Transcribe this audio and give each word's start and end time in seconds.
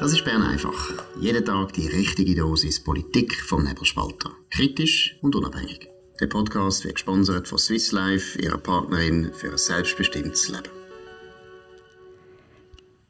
Das 0.00 0.12
ist 0.12 0.24
Bern 0.24 0.42
einfach. 0.42 0.92
Jeden 1.20 1.44
Tag 1.44 1.72
die 1.72 1.88
richtige 1.88 2.36
Dosis 2.36 2.78
Politik 2.78 3.34
vom 3.34 3.64
Nebelspalter. 3.64 4.30
Kritisch 4.48 5.16
und 5.22 5.34
unabhängig. 5.34 5.88
Der 6.20 6.28
Podcast 6.28 6.84
wird 6.84 6.94
gesponsert 6.94 7.48
von 7.48 7.58
Swiss 7.58 7.90
Life, 7.90 8.40
ihrer 8.40 8.58
Partnerin 8.58 9.32
für 9.34 9.50
ein 9.50 9.58
selbstbestimmtes 9.58 10.50
Leben. 10.50 10.68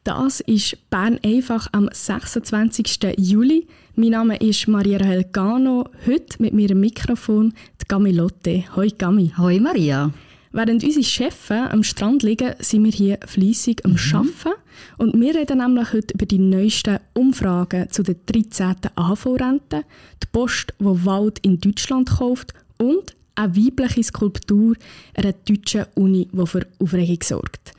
Das 0.03 0.39
ist 0.39 0.89
Bern 0.89 1.19
einfach 1.23 1.67
am 1.73 1.89
26. 1.91 2.99
Juli. 3.17 3.67
Mein 3.93 4.09
Name 4.09 4.37
ist 4.37 4.67
Maria 4.67 4.97
Rahel 4.97 5.25
Gano. 5.31 5.87
Heute 6.07 6.41
mit 6.41 6.53
mir 6.55 6.71
am 6.71 6.79
Mikrofon 6.79 7.53
die 7.79 7.87
Gamilotte. 7.87 8.63
Hoi 8.75 8.89
Gami. 8.97 9.31
Hoi 9.37 9.59
Maria. 9.59 10.11
Während 10.51 10.83
unsere 10.83 11.03
Chefs 11.03 11.51
am 11.51 11.83
Strand 11.83 12.23
liegen, 12.23 12.55
sind 12.59 12.83
wir 12.83 12.91
hier 12.91 13.19
fleissig 13.25 13.85
am 13.85 13.91
mhm. 13.91 14.15
Arbeiten. 14.15 14.61
Und 14.97 15.19
wir 15.19 15.35
reden 15.35 15.59
nämlich 15.59 15.93
heute 15.93 16.13
über 16.15 16.25
die 16.25 16.39
neuesten 16.39 16.99
Umfragen 17.13 17.89
zu 17.91 18.01
der 18.01 18.15
13. 18.25 18.75
AHV-Rente, 18.95 19.83
die 20.23 20.27
Post, 20.31 20.73
die 20.79 21.05
Wald 21.05 21.39
in 21.39 21.59
Deutschland 21.59 22.09
kauft 22.09 22.53
und 22.77 23.15
eine 23.35 23.55
weibliche 23.55 24.03
Skulptur 24.03 24.75
einer 25.13 25.33
deutschen 25.33 25.85
Uni, 25.95 26.27
die 26.31 26.45
für 26.47 26.65
Aufregung 26.79 27.23
sorgt. 27.23 27.73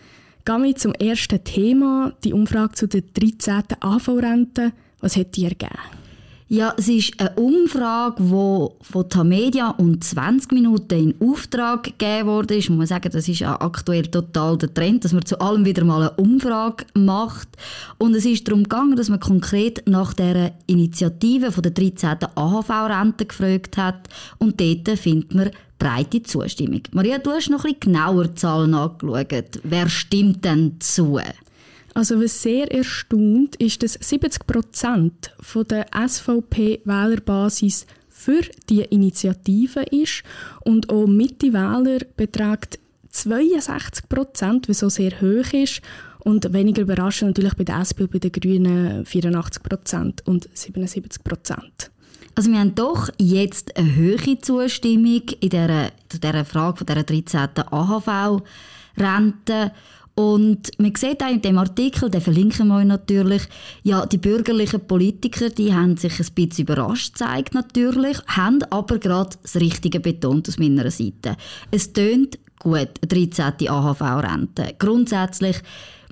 Gehen 0.44 0.62
wir 0.62 0.76
zum 0.76 0.94
ersten 0.94 1.42
Thema, 1.42 2.12
die 2.22 2.32
Umfrage 2.32 2.74
zu 2.74 2.86
der 2.86 3.02
13. 3.02 3.64
AV-Rente. 3.80 4.72
Was 5.00 5.16
hat 5.16 5.36
die 5.36 5.44
ergeben? 5.44 5.99
Ja, 6.52 6.74
es 6.76 6.88
ist 6.88 7.12
eine 7.20 7.30
Umfrage, 7.36 8.24
die 8.24 8.84
von 8.84 9.08
Tamedia 9.08 9.70
und 9.70 10.02
20 10.02 10.50
Minuten 10.50 11.12
in 11.20 11.30
Auftrag 11.30 11.84
gegeben 11.84 12.26
wurde. 12.26 12.56
Ich 12.56 12.68
muss 12.68 12.88
sagen, 12.88 13.08
das 13.12 13.28
ist 13.28 13.42
aktuell 13.42 14.08
total 14.08 14.58
der 14.58 14.74
Trend, 14.74 15.04
dass 15.04 15.12
man 15.12 15.24
zu 15.24 15.40
allem 15.40 15.64
wieder 15.64 15.84
mal 15.84 16.00
eine 16.00 16.10
Umfrage 16.16 16.86
macht. 16.94 17.50
Und 17.98 18.16
es 18.16 18.24
ist 18.24 18.48
darum 18.48 18.64
gegangen, 18.64 18.96
dass 18.96 19.08
man 19.08 19.20
konkret 19.20 19.86
nach 19.86 20.12
der 20.12 20.54
Initiative 20.66 21.52
von 21.52 21.62
der 21.62 21.70
13. 21.70 22.16
AHV-Rente 22.34 23.26
gefragt 23.26 23.76
hat. 23.76 24.08
Und 24.38 24.60
dort 24.60 24.98
findet 24.98 25.32
man 25.32 25.50
breite 25.78 26.20
Zustimmung. 26.24 26.82
Maria, 26.90 27.18
du 27.18 27.30
hast 27.30 27.48
noch 27.50 27.64
ein 27.64 27.74
bisschen 27.74 27.92
genauer 27.92 28.34
Zahlen 28.34 28.74
angeschaut. 28.74 29.60
Wer 29.62 29.88
stimmt 29.88 30.44
denn 30.44 30.80
zu? 30.80 31.20
Also 31.94 32.22
was 32.22 32.42
sehr 32.42 32.70
erstaunt 32.72 33.56
ist, 33.56 33.82
dass 33.82 33.94
70 33.94 34.46
Prozent 34.46 35.34
der 35.70 35.86
SVP-Wählerbasis 36.08 37.86
für 38.08 38.42
die 38.68 38.82
Initiative 38.82 39.80
ist 39.90 40.22
und 40.64 40.90
auch 40.90 41.06
Mitte-Wähler 41.06 42.00
beträgt 42.16 42.78
62 43.10 44.08
Prozent, 44.08 44.68
was 44.68 44.80
so 44.80 44.88
sehr 44.88 45.20
hoch 45.20 45.52
ist. 45.52 45.82
Und 46.20 46.52
weniger 46.52 46.82
überraschend 46.82 47.30
natürlich 47.30 47.54
bei 47.54 47.64
der 47.64 47.80
SP 47.80 48.04
und 48.04 48.12
bei 48.12 48.18
den 48.18 48.30
Grünen 48.30 49.06
84 49.06 49.62
Prozent 49.62 50.22
und 50.26 50.50
77 50.52 51.24
Prozent. 51.24 51.90
Also 52.34 52.52
wir 52.52 52.60
haben 52.60 52.74
doch 52.74 53.08
jetzt 53.18 53.74
eine 53.76 53.94
höhere 53.94 54.38
Zustimmung 54.38 55.22
in 55.40 55.48
dieser, 55.48 55.92
dieser 56.12 56.44
Frage 56.44 56.76
von 56.76 56.86
dieser 56.86 57.04
13. 57.04 57.48
AHV-Rente. 57.70 59.72
Und 60.20 60.70
man 60.78 60.94
sieht 60.96 61.22
auch 61.22 61.30
in 61.30 61.40
dem 61.40 61.56
Artikel, 61.56 62.10
den 62.10 62.20
verlinken 62.20 62.68
wir 62.68 62.84
natürlich, 62.84 63.42
ja, 63.84 64.04
die 64.04 64.18
bürgerlichen 64.18 64.86
Politiker, 64.86 65.48
die 65.48 65.72
haben 65.72 65.96
sich 65.96 66.20
ein 66.20 66.26
bisschen 66.34 66.64
überrascht 66.64 67.14
gezeigt 67.14 67.54
natürlich, 67.54 68.18
haben 68.26 68.62
aber 68.68 68.98
gerade 68.98 69.36
das 69.40 69.56
Richtige 69.56 69.98
betont 69.98 70.46
aus 70.46 70.58
meiner 70.58 70.90
Seite. 70.90 71.36
Es 71.70 71.94
tönt 71.94 72.38
gut, 72.58 72.90
eine 73.00 73.28
13. 73.28 73.68
AHV-Rente. 73.70 74.74
Grundsätzlich 74.78 75.56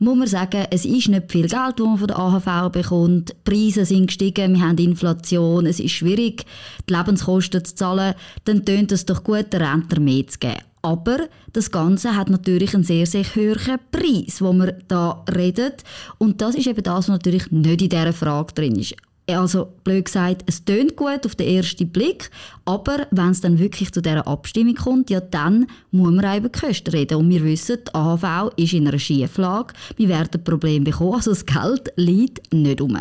muss 0.00 0.16
man 0.16 0.26
sagen, 0.26 0.66
es 0.70 0.86
ist 0.86 1.08
nicht 1.08 1.30
viel 1.30 1.48
Geld, 1.48 1.74
das 1.76 1.86
man 1.86 1.98
von 1.98 2.06
der 2.06 2.18
AHV 2.18 2.72
bekommt. 2.72 3.28
Die 3.30 3.34
Preise 3.44 3.84
sind 3.84 4.06
gestiegen, 4.06 4.54
wir 4.54 4.62
haben 4.62 4.78
Inflation, 4.78 5.66
es 5.66 5.80
ist 5.80 5.92
schwierig, 5.92 6.46
die 6.88 6.94
Lebenskosten 6.94 7.62
zu 7.62 7.74
zahlen. 7.74 8.14
Dann 8.44 8.64
tönt 8.64 8.90
es 8.90 9.04
doch 9.04 9.22
gut, 9.22 9.52
den 9.52 9.60
Rentner 9.60 10.00
mehr 10.00 10.26
zu 10.26 10.38
geben. 10.38 10.67
Aber 10.82 11.28
das 11.52 11.70
Ganze 11.70 12.16
hat 12.16 12.30
natürlich 12.30 12.74
einen 12.74 12.84
sehr, 12.84 13.06
sehr 13.06 13.24
hohen 13.24 13.78
Preis, 13.90 14.40
wo 14.40 14.52
man 14.52 14.72
da 14.88 15.24
redet. 15.34 15.84
Und 16.18 16.40
das 16.40 16.54
ist 16.54 16.66
eben 16.66 16.82
das, 16.82 17.08
was 17.08 17.08
natürlich 17.08 17.50
nicht 17.50 17.82
in 17.82 17.88
dieser 17.88 18.12
Frage 18.12 18.54
drin 18.54 18.76
ist. 18.76 18.94
Also, 19.30 19.68
blöd 19.84 20.06
gesagt, 20.06 20.42
es 20.46 20.64
tönt 20.64 20.96
gut 20.96 21.26
auf 21.26 21.34
den 21.34 21.48
ersten 21.48 21.90
Blick, 21.90 22.30
aber 22.64 23.06
wenn 23.10 23.30
es 23.30 23.42
dann 23.42 23.58
wirklich 23.58 23.92
zu 23.92 24.00
dieser 24.00 24.26
Abstimmung 24.26 24.74
kommt, 24.74 25.10
ja, 25.10 25.20
dann 25.20 25.66
muss 25.90 26.14
man 26.14 26.42
die 26.42 26.48
Kosten 26.48 26.90
reden. 26.90 27.18
Und 27.18 27.28
wir 27.28 27.44
wissen, 27.44 27.76
die 27.86 27.94
AHV 27.94 28.52
ist 28.56 28.72
in 28.72 28.88
einer 28.88 28.98
Schieflage. 28.98 29.74
Wir 29.98 30.08
werden 30.08 30.42
Probleme 30.42 30.86
bekommen, 30.86 31.12
also 31.12 31.30
das 31.32 31.44
Geld 31.44 31.92
liegt 31.96 32.54
nicht 32.54 32.80
um. 32.80 32.96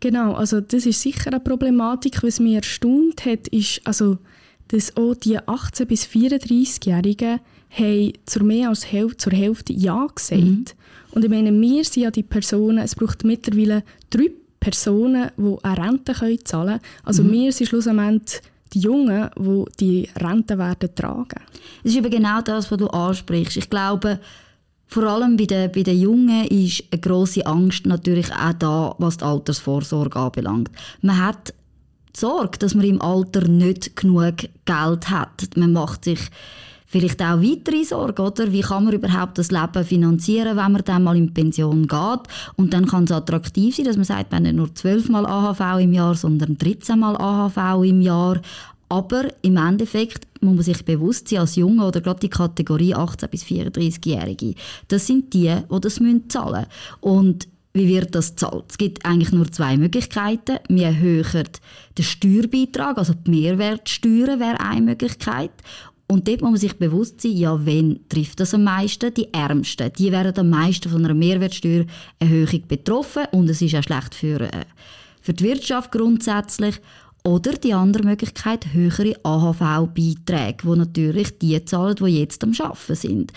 Genau, 0.00 0.32
also 0.32 0.60
das 0.60 0.84
ist 0.84 1.00
sicher 1.00 1.28
eine 1.28 1.40
Problematik. 1.40 2.22
Was 2.24 2.40
mich 2.40 2.54
erstaunt 2.54 3.24
hat, 3.24 3.46
ist, 3.48 3.80
also 3.84 4.18
dass 4.68 4.96
auch 4.96 5.14
die 5.14 5.38
18- 5.38 5.84
bis 5.86 6.04
34-Jährigen 6.06 7.40
zur 8.26 8.42
mehr 8.44 8.68
als 8.68 8.90
Hälfte, 8.90 9.16
zur 9.16 9.32
Hälfte 9.32 9.72
Ja 9.72 10.06
gesagt. 10.14 10.40
Mhm. 10.40 10.64
Und 11.12 11.24
ich 11.24 11.30
meine, 11.30 11.52
wir 11.52 11.84
sind 11.84 12.02
ja 12.02 12.10
die 12.10 12.22
Personen, 12.22 12.78
es 12.78 12.94
braucht 12.94 13.24
mittlerweile 13.24 13.82
drei 14.10 14.30
Personen, 14.60 15.30
die 15.36 15.56
eine 15.62 15.76
Rente 15.76 16.12
können 16.12 16.44
zahlen 16.44 16.78
können. 16.78 16.80
Also 17.04 17.22
mhm. 17.22 17.32
wir 17.32 17.52
sind 17.52 17.68
schlussendlich 17.68 18.40
die 18.72 18.80
Jungen, 18.80 19.30
die 19.36 19.64
die 19.80 20.08
Rente 20.16 20.58
werden 20.58 20.94
tragen. 20.94 21.40
Es 21.82 21.92
ist 21.92 21.98
eben 21.98 22.10
genau 22.10 22.40
das, 22.40 22.70
was 22.70 22.78
du 22.78 22.86
ansprichst. 22.88 23.56
Ich 23.56 23.70
glaube, 23.70 24.18
vor 24.86 25.04
allem 25.04 25.36
bei 25.36 25.46
den, 25.46 25.70
bei 25.72 25.82
den 25.82 26.00
Jungen 26.00 26.46
ist 26.46 26.84
eine 26.90 27.00
grosse 27.00 27.46
Angst 27.46 27.86
natürlich 27.86 28.32
auch 28.32 28.52
da, 28.52 28.94
was 28.98 29.16
die 29.16 29.24
Altersvorsorge 29.24 30.18
anbelangt. 30.18 30.70
Man 31.02 31.24
hat 31.24 31.54
Sorge, 32.16 32.58
dass 32.58 32.74
man 32.74 32.84
im 32.84 33.02
Alter 33.02 33.48
nicht 33.48 33.96
genug 33.96 34.36
Geld 34.64 35.10
hat. 35.10 35.56
Man 35.56 35.72
macht 35.72 36.04
sich 36.04 36.20
vielleicht 36.86 37.20
auch 37.20 37.42
weitere 37.42 37.84
Sorgen, 37.84 38.22
oder? 38.22 38.52
Wie 38.52 38.60
kann 38.60 38.84
man 38.84 38.94
überhaupt 38.94 39.36
das 39.38 39.50
Leben 39.50 39.84
finanzieren, 39.84 40.56
wenn 40.56 40.72
man 40.72 40.82
dann 40.84 41.02
mal 41.02 41.16
in 41.16 41.34
Pension 41.34 41.88
geht? 41.88 42.20
Und 42.54 42.72
dann 42.72 42.86
kann 42.86 43.04
es 43.04 43.10
attraktiv 43.10 43.74
sein, 43.74 43.86
dass 43.86 43.96
man 43.96 44.04
sagt, 44.04 44.30
wenn 44.30 44.44
nicht 44.44 44.54
nur 44.54 44.72
12 44.72 45.08
Mal 45.08 45.26
AHV 45.26 45.82
im 45.82 45.92
Jahr, 45.92 46.14
sondern 46.14 46.56
13 46.56 46.98
Mal 46.98 47.16
AHV 47.16 47.84
im 47.84 48.00
Jahr. 48.00 48.40
Aber 48.88 49.24
im 49.42 49.56
Endeffekt 49.56 50.28
muss 50.40 50.54
man 50.54 50.62
sich 50.62 50.84
bewusst 50.84 51.28
sein, 51.28 51.40
als 51.40 51.56
Junge 51.56 51.84
oder 51.84 52.00
gerade 52.00 52.20
die 52.20 52.28
Kategorie 52.28 52.94
18- 52.94 53.26
bis 53.26 53.42
34-Jährige, 53.42 54.54
das 54.86 55.06
sind 55.06 55.34
die, 55.34 55.52
die 55.52 55.80
das 55.80 55.94
zahlen 55.94 56.20
müssen. 56.28 56.66
Und 57.00 57.48
wie 57.74 57.88
wird 57.88 58.14
das 58.14 58.36
zahlt? 58.36 58.66
Es 58.70 58.78
gibt 58.78 59.04
eigentlich 59.04 59.32
nur 59.32 59.50
zwei 59.50 59.76
Möglichkeiten. 59.76 60.58
Wir 60.68 60.86
erhöhen 60.86 61.48
den 61.98 62.04
Steuerbeitrag, 62.04 62.96
also 62.96 63.14
die 63.14 63.30
Mehrwertsteuer 63.30 64.38
wäre 64.38 64.60
eine 64.60 64.80
Möglichkeit. 64.80 65.50
Und 66.06 66.28
dort 66.28 66.42
muss 66.42 66.50
man 66.50 66.60
sich 66.60 66.78
bewusst 66.78 67.20
sein, 67.20 67.32
ja, 67.32 67.66
wen 67.66 68.08
trifft 68.08 68.38
das 68.38 68.54
am 68.54 68.64
meisten? 68.64 69.12
Die 69.12 69.32
Ärmsten. 69.34 69.92
Die 69.98 70.12
werden 70.12 70.38
am 70.38 70.50
meisten 70.50 70.88
von 70.88 71.04
einer 71.04 71.14
Mehrwertsteuererhöhung 71.14 72.62
betroffen 72.68 73.24
und 73.32 73.50
es 73.50 73.60
ist 73.60 73.74
auch 73.74 73.82
schlecht 73.82 74.14
für, 74.14 74.40
äh, 74.40 74.64
für 75.20 75.32
die 75.32 75.44
Wirtschaft 75.44 75.90
grundsätzlich. 75.90 76.80
Oder 77.24 77.52
die 77.54 77.72
andere 77.72 78.04
Möglichkeit, 78.04 78.72
höhere 78.74 79.16
AHV-Beiträge, 79.24 80.58
wo 80.62 80.74
natürlich 80.74 81.38
die 81.38 81.64
zahlen, 81.64 81.96
die 81.96 82.20
jetzt 82.20 82.44
am 82.44 82.52
Arbeiten 82.60 82.94
sind. 82.94 83.32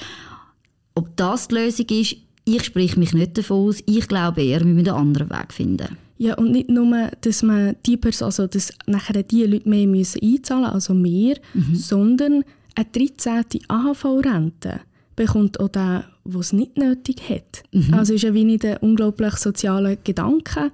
Ob 0.94 1.16
das 1.16 1.48
die 1.48 1.56
Lösung 1.56 1.86
ist, 1.90 2.18
ich 2.48 2.64
spreche 2.64 2.98
mich 2.98 3.14
nicht 3.14 3.38
davon 3.38 3.68
aus. 3.68 3.84
Ich 3.86 4.08
glaube 4.08 4.42
eher, 4.42 4.62
wir 4.62 4.74
müssen 4.74 4.90
einen 4.90 4.98
anderen 4.98 5.30
Weg 5.30 5.54
finden. 5.54 5.98
Ja, 6.18 6.36
und 6.36 6.52
nicht 6.52 6.70
nur, 6.70 7.12
dass 7.22 7.44
man 7.44 7.76
die 7.86 7.98
Person, 7.98 8.28
also 8.28 8.48
dass 8.48 8.72
nachher 8.88 9.22
die 9.22 9.44
Leute 9.44 9.70
mehr 9.70 9.86
müssen 9.86 10.22
einzahlen 10.24 10.64
müssen, 10.64 10.74
also 10.74 10.94
mehr, 10.94 11.38
mhm. 11.54 11.76
sondern 11.76 12.44
eine 12.74 12.88
13. 12.92 13.44
AHV-Rente 13.68 14.80
bekommt 15.16 15.60
auch 15.60 15.68
der, 15.68 16.06
der 16.26 16.40
es 16.40 16.54
nicht 16.54 16.78
nötig 16.78 17.30
hat. 17.30 17.64
Mhm. 17.72 17.94
Also 17.94 18.14
ist 18.14 18.24
ja 18.24 18.34
wie 18.34 18.46
nicht 18.46 18.66
ein 18.66 18.78
unglaublich 18.78 19.36
sozialer 19.36 19.96
Gedanke. 19.98 20.72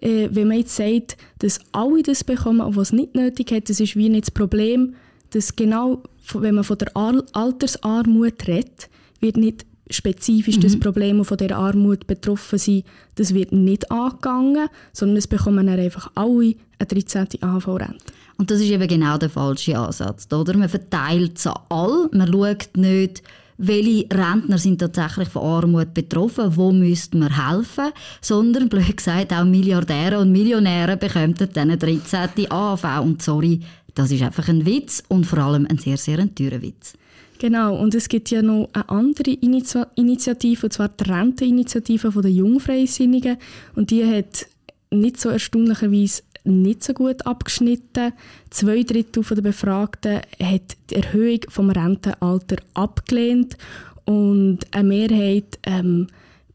Äh, 0.00 0.28
wenn 0.32 0.48
man 0.48 0.58
jetzt 0.58 0.76
sagt, 0.76 1.16
dass 1.38 1.60
alle 1.72 2.02
das 2.02 2.24
bekommen, 2.24 2.74
was 2.74 2.88
es 2.88 2.92
nicht 2.92 3.14
nötig 3.14 3.52
hat, 3.52 3.70
das 3.70 3.80
ist 3.80 3.96
wie 3.96 4.08
nicht 4.08 4.24
das 4.24 4.30
Problem, 4.32 4.94
dass 5.30 5.54
genau, 5.56 6.02
wenn 6.34 6.56
man 6.56 6.64
von 6.64 6.78
der 6.78 6.94
Altersarmut 6.96 8.46
redet, 8.46 8.88
wird 9.20 9.36
nicht 9.36 9.64
spezifisch 9.92 10.56
mhm. 10.56 10.60
das 10.60 10.78
Problem, 10.78 11.24
von 11.24 11.36
der 11.36 11.56
Armut 11.56 12.06
betroffen 12.06 12.58
sind, 12.58 12.84
das 13.16 13.34
wird 13.34 13.52
nicht 13.52 13.90
angegangen, 13.90 14.68
sondern 14.92 15.16
es 15.18 15.26
bekommen 15.26 15.66
dann 15.66 15.78
einfach 15.78 16.10
alle 16.14 16.54
eine 16.78 16.86
13. 16.86 17.28
AHV-Rente. 17.40 18.04
Und 18.38 18.50
das 18.50 18.60
ist 18.60 18.70
eben 18.70 18.88
genau 18.88 19.18
der 19.18 19.30
falsche 19.30 19.78
Ansatz, 19.78 20.26
oder? 20.32 20.56
Man 20.56 20.68
verteilt 20.68 21.38
es 21.38 21.46
an 21.46 21.58
alle, 21.68 22.08
man 22.12 22.32
schaut 22.32 22.76
nicht, 22.76 23.22
welche 23.58 24.06
Rentner 24.12 24.58
sind 24.58 24.80
tatsächlich 24.80 25.28
von 25.28 25.42
Armut 25.42 25.94
betroffen, 25.94 26.56
wo 26.56 26.72
müsste 26.72 27.16
man 27.16 27.48
helfen, 27.48 27.92
sondern, 28.20 28.68
blöd 28.68 28.96
gesagt, 28.96 29.32
auch 29.32 29.44
Milliardäre 29.44 30.18
und 30.18 30.32
Millionäre 30.32 30.96
bekommen 30.96 31.34
dann 31.36 31.70
eine 31.70 31.76
13. 31.76 32.50
AHV. 32.50 32.84
Und 33.02 33.22
sorry, 33.22 33.60
das 33.94 34.10
ist 34.10 34.22
einfach 34.22 34.48
ein 34.48 34.66
Witz 34.66 35.02
und 35.08 35.26
vor 35.26 35.38
allem 35.38 35.66
ein 35.70 35.78
sehr, 35.78 35.96
sehr 35.96 36.34
teurer 36.34 36.62
Witz. 36.62 36.94
Genau, 37.42 37.74
und 37.74 37.92
es 37.96 38.08
gibt 38.08 38.30
ja 38.30 38.40
noch 38.40 38.68
eine 38.72 38.88
andere 38.88 39.32
Initiative, 39.32 40.66
und 40.66 40.72
zwar 40.72 40.88
die 40.90 41.10
Renteninitiative 41.10 42.22
der 42.22 42.30
Jungfreisinnigen. 42.30 43.36
Und 43.74 43.90
die 43.90 44.04
hat 44.04 44.46
nicht 44.92 45.20
so 45.20 45.28
erstaunlicherweise 45.28 46.22
nicht 46.44 46.84
so 46.84 46.92
gut 46.92 47.26
abgeschnitten. 47.26 48.12
Zwei 48.50 48.84
Drittel 48.84 49.24
der 49.24 49.42
Befragten 49.42 50.20
hat 50.40 50.76
die 50.88 50.94
Erhöhung 50.94 51.40
vom 51.48 51.70
Rentenalter 51.70 52.58
abgelehnt 52.74 53.56
und 54.04 54.60
eine 54.70 54.88
Mehrheit 54.88 55.58
ähm, 55.64 56.06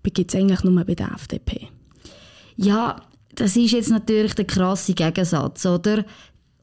gibt 0.04 0.34
es 0.34 0.40
eigentlich 0.40 0.64
nur 0.64 0.86
bei 0.86 0.96
der 0.96 1.12
FDP. 1.12 1.68
Ja, 2.56 3.02
das 3.36 3.58
ist 3.58 3.74
jetzt 3.74 3.90
natürlich 3.90 4.36
der 4.36 4.46
krasse 4.46 4.94
Gegensatz, 4.94 5.66
oder? 5.66 6.06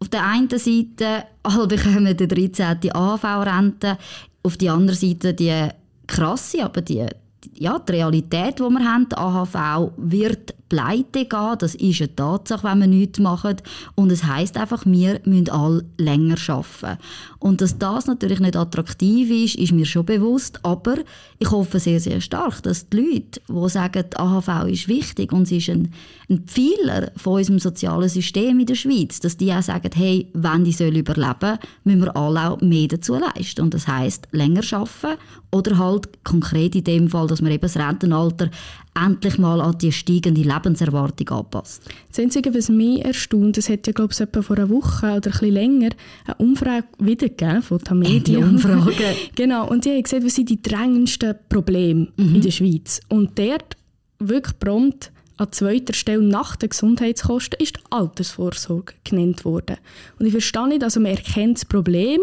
Auf 0.01 0.09
der 0.09 0.27
einen 0.27 0.49
Seite, 0.51 1.25
alle 1.43 1.67
bekommen 1.67 2.17
die 2.17 2.29
13. 2.29 2.93
AHV-Rente, 2.93 3.99
auf 4.43 4.57
der 4.57 4.73
anderen 4.73 4.99
Seite 4.99 5.35
die 5.35 5.69
krasse, 6.07 6.65
aber 6.65 6.83
die, 6.83 7.07
ja, 7.55 7.79
die 7.79 7.93
Realität, 7.93 8.59
die 8.59 8.63
wir 8.63 8.85
haben, 8.85 9.09
die 9.09 9.17
AHV 9.17 9.93
wird 9.97 10.55
pleite 10.75 11.25
gehen. 11.25 11.57
Das 11.59 11.75
ist 11.75 12.01
eine 12.01 12.17
Tatsache, 12.17 12.65
wenn 12.65 12.81
wir 12.81 12.87
nichts 12.87 13.19
machen. 13.19 13.57
Und 13.95 14.11
es 14.11 14.25
heißt 14.25 14.57
einfach, 14.57 14.85
wir 14.87 15.21
müssen 15.25 15.51
alle 15.51 15.85
länger 15.99 16.37
arbeiten. 16.49 16.99
Und 17.39 17.61
dass 17.61 17.79
das 17.79 18.07
natürlich 18.07 18.41
nicht 18.41 18.57
attraktiv 18.57 19.31
ist, 19.31 19.57
ist 19.57 19.73
mir 19.73 19.87
schon 19.87 20.07
bewusst. 20.07 20.59
Aber 20.65 20.97
ich 21.39 21.51
hoffe 21.51 21.79
sehr, 21.79 22.01
sehr 22.01 22.21
stark, 22.21 22.63
dass 22.63 22.89
die 22.89 22.97
Leute, 22.97 23.41
die 23.49 23.69
sagen, 23.69 24.05
die 24.11 24.17
AHV 24.17 24.67
ist 24.69 24.89
wichtig 24.89 25.33
und 25.33 25.47
sie 25.47 25.59
ist 25.59 25.69
ein, 25.69 25.93
ein 26.31 26.45
Pfeiler 26.47 27.13
von 27.17 27.35
unserem 27.35 27.59
sozialen 27.59 28.09
System 28.09 28.59
in 28.59 28.67
der 28.67 28.75
Schweiz, 28.75 29.21
dass 29.21 29.37
die 29.37 29.53
auch 29.53 29.63
sagen, 29.63 29.91
hey, 29.95 30.29
wenn 30.33 30.65
die 30.65 30.73
soll 30.73 30.97
überleben, 30.97 31.59
müssen 31.85 32.03
wir 32.03 32.17
alle 32.17 32.51
auch 32.51 32.61
mehr 32.61 32.89
dazu 32.89 33.15
leisten. 33.15 33.63
Und 33.63 33.75
das 33.75 33.87
heißt 33.87 34.29
länger 34.33 34.63
arbeiten 34.73 35.21
oder 35.53 35.79
halt 35.79 36.25
konkret 36.25 36.75
in 36.75 36.85
dem 36.85 37.09
Fall, 37.09 37.29
dass 37.35 37.45
wir 37.45 37.51
eben 37.51 37.61
das 37.61 37.77
Rentenalter 37.77 38.51
endlich 38.95 39.39
mal 39.39 39.61
an 39.61 39.77
die 39.79 39.93
steigende 39.93 40.43
Lebenserwartung 40.43 41.29
anpasst. 41.31 41.83
Das 42.09 42.21
Einzige, 42.21 42.55
was 42.55 42.69
mich 42.69 43.05
erstaunt, 43.05 43.59
es 43.59 43.69
hat 43.69 43.87
ja, 43.87 43.93
glaube 43.93 44.13
ich, 44.13 44.21
etwa 44.21 44.43
vor 44.43 44.57
einer 44.57 44.71
Woche 44.71 45.07
oder 45.07 45.15
ein 45.15 45.21
bisschen 45.21 45.53
länger 45.53 45.91
eine 46.27 46.37
Umfrage 46.39 46.87
wiedergegeben 46.99 47.63
von 47.63 47.79
Tamedia. 47.81 48.39
Umfrage. 48.39 49.17
genau, 49.35 49.69
und 49.69 49.85
die 49.85 49.91
haben 49.91 50.03
gesagt, 50.03 50.25
was 50.25 50.35
sind 50.35 50.49
die 50.49 50.63
drängendsten 50.63 51.35
Probleme 51.49 52.09
mhm. 52.17 52.37
in 52.37 52.41
der 52.41 52.51
Schweiz. 52.51 53.01
Und 53.09 53.39
dort 53.39 53.77
wirklich 54.19 54.59
prompt 54.59 55.11
an 55.37 55.51
zweiter 55.51 55.95
Stelle 55.95 56.23
nach 56.23 56.57
den 56.57 56.69
Gesundheitskosten 56.69 57.59
ist 57.61 57.77
die 57.77 57.81
Altersvorsorge 57.91 58.95
genannt 59.03 59.45
worden. 59.45 59.79
Und 60.19 60.27
ich 60.27 60.33
verstehe 60.33 60.69
nicht, 60.69 60.85
also 60.85 61.01
man 61.01 61.13
erkennt 61.13 61.59
das 61.59 61.65
Problem, 61.65 62.21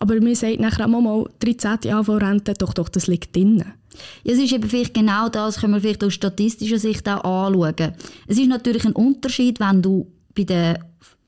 aber 0.00 0.20
man 0.20 0.34
sagt 0.34 0.58
nachher 0.60 0.86
auch 0.86 0.88
mal 0.88 1.24
13. 1.38 1.92
AV-Rente, 1.92 2.54
doch, 2.54 2.74
doch, 2.74 2.88
das 2.88 3.06
liegt 3.06 3.36
drinnen. 3.36 3.72
Ja, 4.24 4.32
es 4.32 4.38
ist 4.38 4.52
eben 4.52 4.68
vielleicht 4.68 4.94
genau 4.94 5.28
das, 5.28 5.60
können 5.60 5.74
wir 5.74 5.80
vielleicht 5.80 6.02
aus 6.02 6.14
statistischer 6.14 6.78
Sicht 6.78 7.08
auch 7.08 7.22
anschauen. 7.22 7.92
Es 8.26 8.38
ist 8.38 8.48
natürlich 8.48 8.84
ein 8.84 8.92
Unterschied, 8.92 9.60
wenn 9.60 9.82
du 9.82 10.06
bei 10.34 10.44
der 10.44 10.80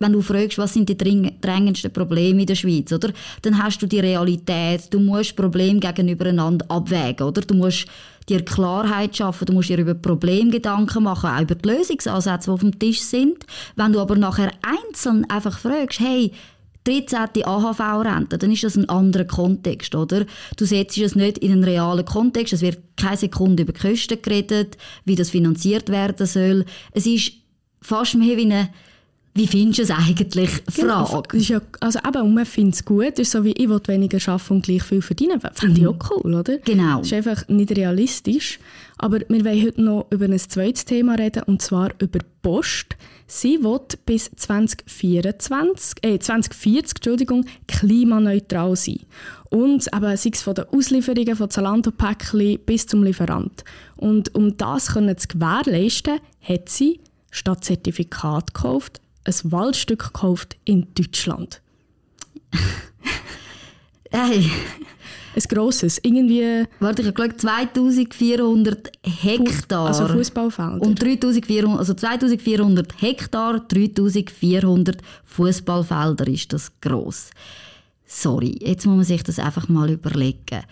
wenn 0.02 0.12
du 0.12 0.20
fragst, 0.20 0.58
was 0.58 0.74
sind 0.74 0.88
die 0.88 0.96
drängendsten 0.96 1.92
Probleme 1.92 2.40
in 2.40 2.46
der 2.46 2.56
Schweiz, 2.56 2.92
oder? 2.92 3.12
Dann 3.42 3.62
hast 3.62 3.80
du 3.80 3.86
die 3.86 4.00
Realität, 4.00 4.88
du 4.90 4.98
musst 4.98 5.36
Probleme 5.36 5.78
gegenübereinander 5.78 6.66
abwägen, 6.68 7.24
oder? 7.24 7.40
Du 7.42 7.54
musst 7.54 7.86
dir 8.28 8.44
Klarheit 8.44 9.16
schaffen, 9.16 9.46
du 9.46 9.52
musst 9.52 9.68
dir 9.68 9.78
über 9.78 9.94
Probleme 9.94 10.50
Gedanken 10.50 11.04
machen, 11.04 11.30
auch 11.30 11.40
über 11.40 11.54
die 11.54 11.68
Lösungsansätze, 11.68 12.50
die 12.50 12.50
auf 12.50 12.60
dem 12.60 12.78
Tisch 12.78 13.00
sind. 13.00 13.46
Wenn 13.76 13.92
du 13.92 14.00
aber 14.00 14.16
nachher 14.16 14.50
einzeln 14.62 15.28
einfach 15.30 15.58
fragst, 15.58 16.00
hey, 16.00 16.32
13. 16.84 17.44
AHV-Rente, 17.44 18.38
dann 18.38 18.50
ist 18.50 18.64
das 18.64 18.76
ein 18.76 18.88
anderer 18.88 19.24
Kontext, 19.24 19.94
oder? 19.94 20.26
Du 20.56 20.64
setzt 20.64 20.98
es 20.98 21.14
nicht 21.14 21.38
in 21.38 21.52
einen 21.52 21.64
realen 21.64 22.04
Kontext, 22.04 22.52
es 22.52 22.62
wird 22.62 22.78
keine 22.96 23.16
Sekunde 23.16 23.62
über 23.62 23.72
Kosten 23.72 24.20
geredet, 24.20 24.76
wie 25.04 25.14
das 25.14 25.30
finanziert 25.30 25.88
werden 25.90 26.26
soll. 26.26 26.64
Es 26.92 27.06
ist 27.06 27.32
fast 27.80 28.14
mehr 28.14 28.36
wie 28.36 28.42
eine 28.42 28.68
wie 29.34 29.46
findest 29.46 29.78
du 29.78 29.82
es 29.84 29.90
eigentlich? 29.90 30.62
Genau, 30.76 31.06
Frage. 31.06 31.38
Genau, 31.38 31.42
ja, 31.42 31.60
also 31.80 31.98
eben, 32.06 32.34
man 32.34 32.44
findet 32.44 32.74
es 32.74 32.84
gut. 32.84 33.18
ist 33.18 33.30
so 33.30 33.44
wie, 33.44 33.52
ich 33.52 33.68
will 33.68 33.80
weniger 33.86 34.18
arbeiten 34.30 34.54
und 34.54 34.64
gleich 34.64 34.82
viel 34.82 35.00
verdienen. 35.00 35.40
Finde 35.54 35.80
ich 35.80 35.86
mhm. 35.86 35.88
auch 35.88 36.10
cool, 36.10 36.34
oder? 36.34 36.58
Genau. 36.58 36.98
Das 36.98 37.06
ist 37.06 37.12
einfach 37.14 37.48
nicht 37.48 37.74
realistisch. 37.74 38.58
Aber 38.98 39.20
wir 39.20 39.44
wollen 39.44 39.62
heute 39.64 39.82
noch 39.82 40.06
über 40.10 40.26
ein 40.26 40.38
zweites 40.38 40.84
Thema 40.84 41.14
reden, 41.14 41.44
und 41.44 41.62
zwar 41.62 41.92
über 41.98 42.18
Post. 42.42 42.96
Sie 43.26 43.62
will 43.64 43.80
bis 44.04 44.30
2024, 44.36 46.04
äh, 46.04 46.18
2040 46.18 46.96
Entschuldigung, 46.96 47.46
klimaneutral 47.66 48.76
sein. 48.76 49.00
Und 49.48 49.88
eben, 49.94 50.16
sei 50.18 50.30
es 50.30 50.42
von 50.42 50.54
den 50.54 50.66
Auslieferungen 50.66 51.36
von 51.36 51.48
Zalando-Päckchen 51.48 52.58
bis 52.66 52.86
zum 52.86 53.02
Lieferant. 53.02 53.64
Und 53.96 54.34
um 54.34 54.58
das 54.58 54.92
können 54.92 55.16
zu 55.16 55.28
gewährleisten, 55.28 56.20
hat 56.42 56.68
sie 56.68 57.00
statt 57.30 57.64
Zertifikat 57.64 58.52
gekauft, 58.52 59.00
ein 59.24 59.52
Waldstück 59.52 60.04
gekauft 60.04 60.56
in 60.64 60.86
Deutschland. 60.94 61.60
hey. 64.10 64.50
Ein 65.34 65.42
grosses, 65.48 65.98
irgendwie... 66.02 66.66
Warte, 66.78 67.00
ich 67.00 67.08
habe 67.08 67.14
geschaut, 67.14 67.40
2400 67.40 68.92
Hektar. 69.02 69.86
Also 69.86 70.06
Fußballfelder. 70.06 70.82
Und 70.82 71.02
3400, 71.02 71.78
also 71.78 71.94
2400 71.94 73.00
Hektar, 73.00 73.60
3400 73.60 74.98
Fußballfelder 75.24 76.26
ist 76.28 76.52
das 76.52 76.70
gross. 76.82 77.30
Sorry, 78.04 78.58
jetzt 78.60 78.84
muss 78.84 78.96
man 78.96 79.04
sich 79.06 79.22
das 79.22 79.38
einfach 79.38 79.70
mal 79.70 79.88
überlegen. 79.88 80.64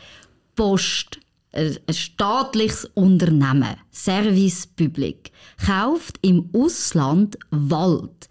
Post, 0.55 1.21
ein 1.53 1.95
staatliches 1.95 2.85
Unternehmen, 2.95 3.77
Service 3.91 4.67
Public, 4.67 5.33
kauft 5.67 6.19
im 6.23 6.49
Ausland 6.53 7.39
Wald 7.51 8.31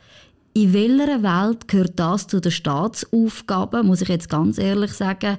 in 0.53 0.73
welcher 0.73 1.23
Welt 1.23 1.67
gehört 1.67 1.97
das 1.99 2.27
zu 2.27 2.39
den 2.41 2.51
Staatsaufgaben, 2.51 3.85
muss 3.85 4.01
ich 4.01 4.09
jetzt 4.09 4.29
ganz 4.29 4.57
ehrlich 4.57 4.91
sagen. 4.91 5.37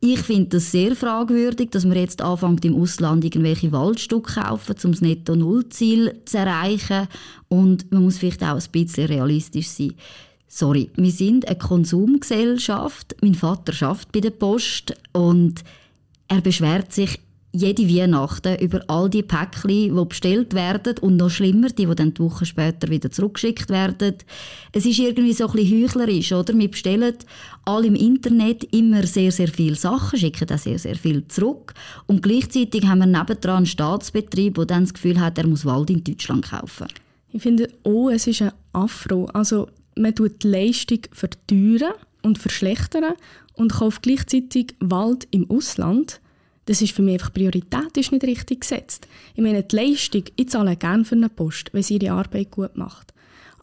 Ich 0.00 0.20
finde 0.20 0.50
das 0.50 0.70
sehr 0.70 0.94
fragwürdig, 0.94 1.70
dass 1.70 1.84
man 1.84 1.96
jetzt 1.96 2.22
anfängt 2.22 2.64
im 2.64 2.80
Ausland 2.80 3.24
irgendwelche 3.24 3.72
Waldstücke 3.72 4.40
kaufen, 4.40 4.76
um 4.84 4.92
das 4.92 5.00
Netto-Null-Ziel 5.00 6.22
zu 6.26 6.38
erreichen. 6.38 7.08
Und 7.48 7.90
man 7.90 8.04
muss 8.04 8.18
vielleicht 8.18 8.42
auch 8.44 8.54
ein 8.54 8.70
bisschen 8.70 9.06
realistisch 9.06 9.68
sein. 9.68 9.94
Sorry, 10.46 10.90
wir 10.96 11.10
sind 11.10 11.48
eine 11.48 11.58
Konsumgesellschaft. 11.58 13.16
Mein 13.20 13.34
Vater 13.34 13.72
schafft 13.72 14.12
bei 14.12 14.20
der 14.20 14.30
Post 14.30 14.94
und 15.12 15.64
er 16.28 16.40
beschwert 16.40 16.92
sich 16.92 17.20
jede 17.52 17.88
Weihnachten 17.88 18.58
über 18.58 18.82
all 18.88 19.08
die 19.08 19.22
Päckchen, 19.22 19.96
die 19.96 20.04
bestellt 20.06 20.52
werden 20.52 20.98
und 21.00 21.16
noch 21.16 21.30
schlimmer, 21.30 21.68
die, 21.68 21.86
die 21.86 21.94
dann 21.94 22.12
die 22.12 22.20
Woche 22.20 22.44
später 22.44 22.88
wieder 22.88 23.10
zurückgeschickt 23.10 23.70
werden. 23.70 24.14
Es 24.72 24.84
ist 24.84 24.98
irgendwie 24.98 25.32
so 25.32 25.46
ein 25.46 25.52
bisschen 25.52 25.82
heuchlerisch, 25.82 26.32
oder? 26.32 26.56
Wir 26.58 26.70
bestellen 26.70 27.14
alle 27.64 27.86
im 27.86 27.94
Internet 27.94 28.64
immer 28.74 29.06
sehr, 29.06 29.32
sehr 29.32 29.48
viele 29.48 29.76
Sachen, 29.76 30.18
schicken 30.18 30.50
auch 30.50 30.58
sehr, 30.58 30.78
sehr 30.78 30.96
viel 30.96 31.26
zurück 31.28 31.72
und 32.06 32.22
gleichzeitig 32.22 32.86
haben 32.86 32.98
wir 32.98 33.06
nebendran 33.06 33.58
einen 33.58 33.66
Staatsbetrieb, 33.66 34.56
der 34.56 34.66
dann 34.66 34.84
das 34.84 34.94
Gefühl 34.94 35.18
hat, 35.20 35.38
er 35.38 35.46
muss 35.46 35.64
Wald 35.64 35.90
in 35.90 36.04
Deutschland 36.04 36.50
kaufen. 36.50 36.88
Ich 37.32 37.42
finde, 37.42 37.68
oh, 37.84 38.10
es 38.10 38.26
ist 38.26 38.42
ein 38.42 38.52
Afro. 38.72 39.26
Also 39.26 39.68
man 39.96 40.14
tut 40.14 40.42
die 40.42 40.48
Leistung 40.48 41.00
verteuern 41.12 41.94
und 42.26 42.38
verschlechtern 42.38 43.14
und 43.54 43.72
kauft 43.72 44.02
gleichzeitig 44.02 44.74
Wald 44.80 45.26
im 45.30 45.50
Ausland– 45.50 46.20
das 46.66 46.82
ist 46.82 46.92
für 46.92 47.02
mich 47.02 47.14
einfach 47.14 47.32
Priorität 47.32 47.96
ist 47.96 48.12
nicht 48.12 48.24
richtig 48.24 48.62
gesetzt. 48.62 49.06
Ich 49.34 49.42
meine, 49.42 49.62
die 49.62 49.76
Leistung, 49.76 50.24
ich 50.34 50.48
zahle 50.48 50.76
gerne 50.76 51.04
für 51.04 51.14
eine 51.14 51.28
Post, 51.28 51.72
wenn 51.72 51.82
sie 51.82 51.96
ihre 51.96 52.12
Arbeit 52.12 52.50
gut 52.50 52.76
macht. 52.76 53.14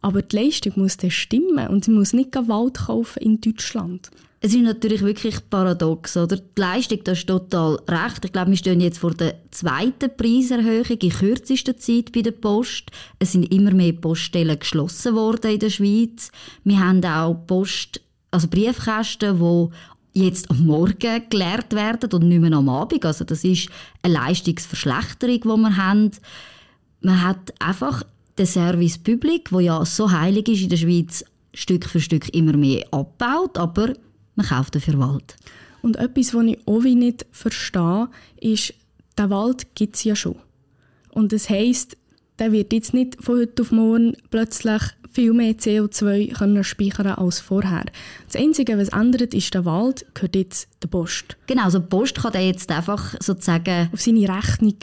Aber 0.01 0.21
die 0.21 0.35
Leistung 0.37 0.73
muss 0.77 0.97
dann 0.97 1.11
stimmen 1.11 1.67
und 1.67 1.85
sie 1.85 1.91
muss 1.91 2.13
nicht 2.13 2.35
Wald 2.35 2.75
kaufen 2.75 3.21
in 3.21 3.41
Deutschland. 3.41 4.09
Es 4.39 4.53
ist 4.53 4.61
natürlich 4.61 5.01
wirklich 5.01 5.37
paradox, 5.49 6.17
oder? 6.17 6.35
Die 6.35 6.59
Leistung, 6.59 6.99
das 7.05 7.19
ist 7.19 7.27
total 7.27 7.79
recht. 7.87 8.25
Ich 8.25 8.33
glaube, 8.33 8.51
wir 8.51 8.57
stehen 8.57 8.81
jetzt 8.81 8.99
vor 8.99 9.13
der 9.13 9.35
zweiten 9.51 10.15
Preiserhöhung 10.17 10.97
in 10.99 11.09
kürzester 11.09 11.77
Zeit 11.77 12.11
bei 12.11 12.21
der 12.21 12.31
Post. 12.31 12.91
Es 13.19 13.31
sind 13.31 13.53
immer 13.53 13.71
mehr 13.71 13.93
Poststellen 13.93 14.59
geschlossen 14.59 15.15
worden 15.15 15.51
in 15.51 15.59
der 15.59 15.69
Schweiz. 15.69 16.29
Wir 16.65 16.79
haben 16.79 17.03
auch 17.05 17.35
Post, 17.47 18.01
also 18.33 18.47
Briefkästen, 18.47 19.39
die 19.39 20.19
jetzt 20.19 20.49
am 20.49 20.65
Morgen 20.65 21.23
gelehrt 21.29 21.73
werden 21.73 22.11
und 22.11 22.27
nicht 22.27 22.41
mehr 22.41 22.53
am 22.53 22.69
Abend. 22.69 23.05
Also 23.05 23.23
das 23.23 23.43
ist 23.43 23.69
eine 24.01 24.13
Leistungsverschlechterung, 24.13 25.41
die 25.41 25.61
wir 25.61 25.77
haben. 25.77 26.11
Man 27.01 27.21
hat 27.21 27.53
einfach 27.59 28.03
den 28.37 28.45
Service 28.45 28.97
Public, 28.97 29.51
wo 29.51 29.59
ja 29.59 29.83
so 29.85 30.11
heilig 30.11 30.47
ist 30.49 30.61
in 30.61 30.69
der 30.69 30.77
Schweiz, 30.77 31.23
Stück 31.53 31.85
für 31.85 31.99
Stück 31.99 32.33
immer 32.33 32.57
mehr 32.57 32.83
abgebaut, 32.91 33.57
aber 33.57 33.93
man 34.35 34.45
kauft 34.45 34.75
dafür 34.75 34.97
Wald. 34.97 35.35
Und 35.81 35.97
etwas, 35.97 36.33
was 36.33 36.45
ich 36.45 36.59
auch 36.65 36.81
nicht 36.81 37.25
verstehe, 37.31 38.07
ist, 38.39 38.73
der 39.17 39.29
Wald 39.29 39.75
gibt 39.75 39.95
es 39.95 40.03
ja 40.03 40.15
schon. 40.15 40.37
Und 41.11 41.31
das 41.31 41.49
heisst, 41.49 41.97
der 42.39 42.51
wird 42.51 42.73
jetzt 42.73 42.93
nicht 42.93 43.23
von 43.23 43.37
heute 43.37 43.61
auf 43.61 43.71
morgen 43.71 44.17
plötzlich 44.31 44.81
viel 45.13 45.33
mehr 45.33 45.53
CO2 45.53 46.33
können 46.33 46.63
speichern 46.63 47.07
als 47.07 47.39
vorher. 47.39 47.85
Das 48.25 48.41
Einzige, 48.41 48.77
was 48.77 48.89
ändert, 48.89 49.33
ist 49.33 49.53
der 49.53 49.65
Wald, 49.65 50.05
gehört 50.13 50.35
jetzt 50.35 50.67
der 50.81 50.87
Post. 50.87 51.37
Genau, 51.47 51.63
also 51.63 51.79
die 51.79 51.87
Post 51.87 52.15
kann 52.21 52.31
der 52.33 52.45
jetzt 52.45 52.71
einfach 52.71 53.15
sozusagen... 53.19 53.89
Auf 53.93 54.01
seine 54.01 54.27
Rechnung, 54.27 54.75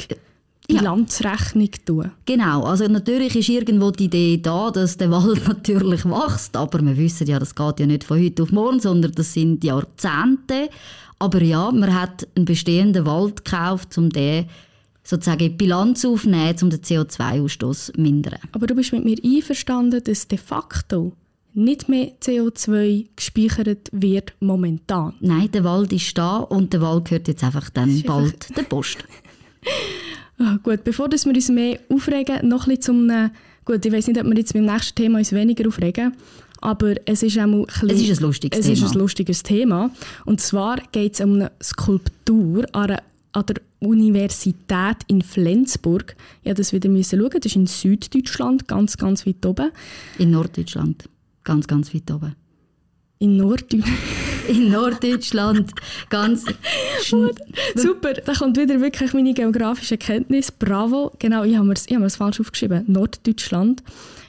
Bilanzrechnung 0.69 1.71
ja. 1.73 1.85
tun. 1.85 2.11
Genau, 2.27 2.63
also 2.65 2.87
natürlich 2.87 3.37
ist 3.37 3.49
irgendwo 3.49 3.91
die 3.91 4.05
Idee 4.05 4.39
da, 4.39 4.71
dass 4.71 4.97
der 4.97 5.11
Wald 5.11 5.45
natürlich 5.49 6.05
wächst, 6.05 6.57
aber 6.57 6.81
wir 6.85 6.97
wissen 6.97 7.27
ja, 7.27 7.39
das 7.39 7.55
geht 7.55 7.81
ja 7.81 7.87
nicht 7.87 8.05
von 8.05 8.23
heute 8.23 8.43
auf 8.43 8.53
morgen, 8.53 8.81
sondern 8.81 9.13
das 9.13 9.33
sind 9.33 9.65
Jahrzehnte. 9.65 10.71
Aber 11.19 11.43
ja, 11.43 11.71
man 11.71 11.95
hat 11.95 12.27
einen 12.35 12.47
bestehenden 12.47 13.05
Wald 13.05 13.45
gekauft, 13.45 13.99
um 13.99 14.11
den 14.11 14.47
sozusagen 15.03 15.57
Bilanz 15.57 16.05
aufnehmen, 16.05 16.57
um 16.63 16.71
den 16.71 16.81
CO2-Ausstoß 16.81 17.93
zu 17.93 18.01
mindern. 18.01 18.39
Aber 18.53 18.67
du 18.67 18.75
bist 18.75 18.93
mit 18.93 19.05
mir 19.05 19.17
einverstanden, 19.23 20.03
dass 20.05 20.29
de 20.29 20.39
facto 20.39 21.13
nicht 21.55 21.89
mehr 21.89 22.13
CO2 22.21 23.07
gespeichert 23.17 23.89
wird 23.93 24.35
momentan? 24.41 25.15
Nein, 25.21 25.51
der 25.53 25.65
Wald 25.65 25.93
ist 25.93 26.17
da 26.17 26.39
und 26.39 26.73
der 26.73 26.81
Wald 26.81 27.07
gehört 27.07 27.29
jetzt 27.29 27.43
einfach 27.43 27.71
dann 27.71 28.03
bald 28.03 28.35
einfach... 28.35 28.55
der 28.55 28.63
Post. 28.63 29.05
oh, 30.39 30.57
gut, 30.63 30.85
bevor 30.85 31.11
wir 31.11 31.35
uns 31.35 31.49
mehr 31.49 31.79
aufregen, 31.89 32.49
noch 32.49 32.67
ein 32.67 32.77
bisschen 32.77 32.83
zum... 32.83 33.11
Äh, 33.11 33.31
gut, 33.65 33.85
ich 33.85 33.93
weiß 33.93 34.07
nicht, 34.09 34.21
ob 34.21 34.27
wir 34.27 34.37
jetzt 34.37 34.53
beim 34.53 34.65
nächsten 34.65 34.95
Thema 34.95 35.19
uns 35.19 35.33
weniger 35.33 35.67
aufregen, 35.67 36.15
aber 36.61 36.95
es 37.07 37.23
ist 37.23 37.39
auch 37.39 37.43
ein, 37.43 37.65
bisschen, 37.65 37.91
es 37.91 38.03
ist 38.03 38.19
ein 38.19 38.23
lustiges 38.23 38.59
es 38.59 38.67
Thema. 38.67 38.87
Ist 38.87 38.93
ein 38.93 38.99
lustiges 38.99 39.43
Thema. 39.43 39.91
Und 40.27 40.41
zwar 40.41 40.77
geht 40.93 41.15
es 41.15 41.21
um 41.21 41.35
eine 41.35 41.53
Skulptur 41.63 42.67
an 42.73 42.91
einer 42.91 43.03
an 43.33 43.47
der 43.47 43.57
Universität 43.79 44.97
in 45.07 45.23
Flensburg. 45.23 46.17
Ja, 46.43 46.55
das 46.55 46.73
wieder 46.73 46.89
müssen 46.89 47.19
schauen. 47.19 47.31
Das 47.31 47.47
ist 47.47 47.57
in 47.57 47.67
Süddeutschland, 47.67 48.69
ganz, 48.69 48.97
ganz 48.97 49.27
weit 49.27 49.45
oben. 49.47 49.71
In 50.19 50.31
Norddeutschland, 50.31 51.09
ganz, 51.45 51.67
ganz 51.67 51.95
weit 51.95 52.11
oben. 52.11 52.35
In 53.19 53.37
Norddeutschland. 53.37 53.99
in 54.49 54.71
Norddeutschland, 54.71 55.73
ganz 56.09 56.45
Super, 57.75 58.15
da 58.15 58.35
kommt 58.35 58.57
wieder 58.57 58.81
wirklich 58.81 59.13
meine 59.13 59.35
geografische 59.35 59.99
Kenntnis. 59.99 60.51
Bravo, 60.51 61.13
genau, 61.19 61.45
ich 61.45 61.57
habe 61.57 61.67
mir 61.67 62.07
es 62.07 62.17
falsch 62.17 62.41
aufgeschrieben. 62.41 62.85
Norddeutschland. 62.87 63.83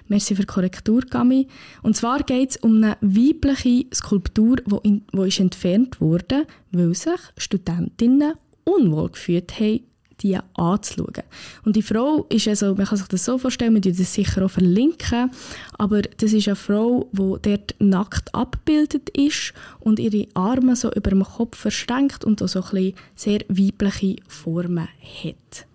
Merci 0.08 0.36
für 0.36 0.42
die 0.42 0.48
Korrektur, 0.48 1.02
Gami. 1.10 1.48
Und 1.84 1.96
zwar 1.96 2.24
geht 2.24 2.52
es 2.52 2.58
um 2.58 2.84
eine 2.84 2.98
weibliche 3.00 3.86
Skulptur, 3.94 4.58
die, 4.58 4.88
in, 4.88 5.04
ist 5.26 5.40
entfernt 5.40 6.02
wurde, 6.02 6.46
weil 6.72 6.94
sich 6.94 7.20
Studentinnen 7.38 8.34
unwohl 8.64 9.10
gefühlt 9.10 9.60
haben, 9.60 9.82
die 10.22 10.38
anzuschauen. 10.54 11.24
Und 11.66 11.76
die 11.76 11.82
Frau 11.82 12.26
ist 12.30 12.48
also, 12.48 12.76
man 12.76 12.86
kann 12.86 12.98
sich 12.98 13.08
das 13.08 13.26
so 13.26 13.38
vorstellen, 13.38 13.74
wir 13.74 13.82
das 13.82 14.14
sicher 14.14 14.46
auch 14.46 14.52
verlinken, 14.52 15.32
aber 15.78 16.02
das 16.02 16.34
ist 16.34 16.48
eine 16.48 16.56
Frau, 16.56 17.10
die 17.12 17.38
dort 17.42 17.76
nackt 17.80 18.34
abgebildet 18.34 19.10
ist 19.10 19.54
und 19.80 20.00
ihre 20.00 20.28
Arme 20.34 20.76
so 20.76 20.92
über 20.92 21.10
dem 21.10 21.24
Kopf 21.24 21.58
verschränkt 21.58 22.24
und 22.24 22.42
auch 22.42 22.48
so 22.48 22.62
ein 22.62 22.70
bisschen 22.70 22.96
sehr 23.16 23.40
weibliche 23.50 24.18
Formen 24.28 24.88
hat. 25.24 25.66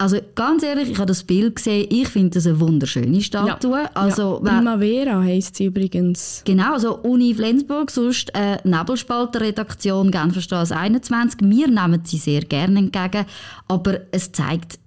Also 0.00 0.18
ganz 0.36 0.62
ehrlich, 0.62 0.90
ich 0.90 0.96
habe 0.96 1.06
das 1.06 1.24
Bild 1.24 1.56
gesehen. 1.56 1.88
Ich 1.90 2.08
finde 2.08 2.30
das 2.30 2.46
eine 2.46 2.60
wunderschöne 2.60 3.20
Statue. 3.20 3.82
Ja, 3.82 3.90
also, 3.94 4.40
ja. 4.44 4.56
Primavera 4.56 5.20
heisst 5.20 5.56
sie 5.56 5.66
übrigens. 5.66 6.42
Genau, 6.44 6.74
also 6.74 6.98
Uni 6.98 7.34
Flensburg, 7.34 7.90
sonst 7.90 8.32
eine 8.34 8.60
Nebelspalter-Redaktion 8.62 10.12
Genferstraße 10.12 10.76
21. 10.76 11.40
Wir 11.42 11.66
nehmen 11.66 12.00
sie 12.04 12.18
sehr 12.18 12.42
gerne 12.42 12.78
entgegen, 12.78 13.26
aber 13.66 14.00
es 14.12 14.30
zeigt 14.30 14.78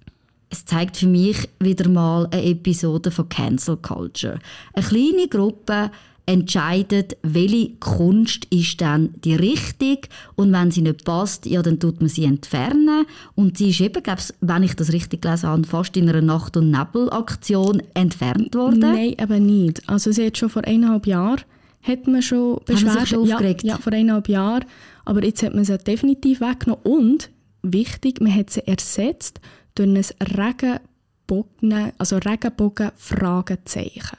es 0.48 0.66
zeigt 0.66 0.98
für 0.98 1.06
mich 1.06 1.48
wieder 1.60 1.88
mal 1.88 2.28
eine 2.30 2.44
Episode 2.44 3.10
von 3.10 3.26
Cancel 3.28 3.78
Culture. 3.78 4.38
Eine 4.74 4.84
kleine 4.84 5.28
Gruppe 5.28 5.90
entscheidet, 6.26 7.16
welche 7.22 7.70
Kunst 7.80 8.46
ist 8.50 8.80
dann 8.80 9.14
die 9.24 9.34
richtige 9.34 10.08
und 10.36 10.52
wenn 10.52 10.70
sie 10.70 10.82
nicht 10.82 11.04
passt, 11.04 11.46
ja, 11.46 11.62
dann 11.62 11.80
tut 11.80 12.00
man 12.00 12.08
sie 12.08 12.24
entfernen 12.24 13.06
und 13.34 13.58
sie 13.58 13.70
ist 13.70 13.80
eben, 13.80 14.02
glaub's, 14.02 14.32
wenn 14.40 14.62
ich 14.62 14.74
das 14.74 14.92
richtig 14.92 15.22
gelesen 15.22 15.48
habe, 15.48 15.64
fast 15.64 15.96
in 15.96 16.08
einer 16.08 16.22
Nacht- 16.22 16.56
und 16.56 16.70
Nebelaktion 16.70 17.82
entfernt 17.94 18.54
worden. 18.54 18.78
Nein, 18.78 19.16
eben 19.20 19.46
nicht. 19.46 19.88
Also 19.88 20.12
sie 20.12 20.26
hat 20.26 20.38
schon 20.38 20.50
vor 20.50 20.64
eineinhalb 20.64 21.06
Jahren 21.06 21.42
hat 21.82 22.06
man 22.06 22.22
schon 22.22 22.60
Beschwerden. 22.64 23.32
aufgeregt? 23.32 23.64
Ja, 23.64 23.74
ja, 23.74 23.78
vor 23.78 23.92
eineinhalb 23.92 24.28
Jahren. 24.28 24.64
Aber 25.04 25.24
jetzt 25.24 25.42
hat 25.42 25.54
man 25.54 25.64
sie 25.64 25.76
definitiv 25.78 26.40
weggenommen 26.40 26.84
und, 26.84 27.30
wichtig, 27.62 28.20
man 28.20 28.34
hat 28.34 28.50
sie 28.50 28.66
ersetzt 28.66 29.40
durch 29.74 29.88
ein 29.88 30.04
Regenbogen, 30.24 31.92
also 31.98 32.18
Regenbogen-Fragezeichen. 32.18 34.18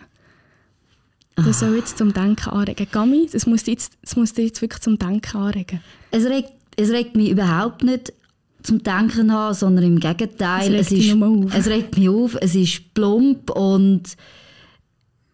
Das 1.36 1.60
soll 1.60 1.76
jetzt 1.76 1.98
zum 1.98 2.14
Denken 2.14 2.50
anregen. 2.50 2.88
Gami, 2.92 3.28
das 3.32 3.48
muss, 3.48 3.66
jetzt, 3.66 3.94
das 4.02 4.16
muss 4.16 4.34
dir 4.34 4.46
jetzt 4.46 4.62
wirklich 4.62 4.82
zum 4.82 4.98
Denken 4.98 5.38
anregen. 5.38 5.82
Es 6.12 6.26
regt, 6.26 6.52
es 6.76 6.90
regt 6.92 7.16
mich 7.16 7.30
überhaupt 7.30 7.84
nicht 7.84 8.14
zum 8.62 8.82
Denken 8.84 9.30
an, 9.32 9.54
sondern 9.54 9.86
im 9.86 10.00
Gegenteil. 10.00 10.76
Es 10.76 10.92
regt, 10.92 11.02
es 11.04 11.52
ist, 11.52 11.56
es 11.56 11.68
regt 11.68 11.98
mich 11.98 12.10
auf, 12.10 12.38
es 12.40 12.56
ist 12.56 12.94
plump 12.94 13.50
und 13.52 14.16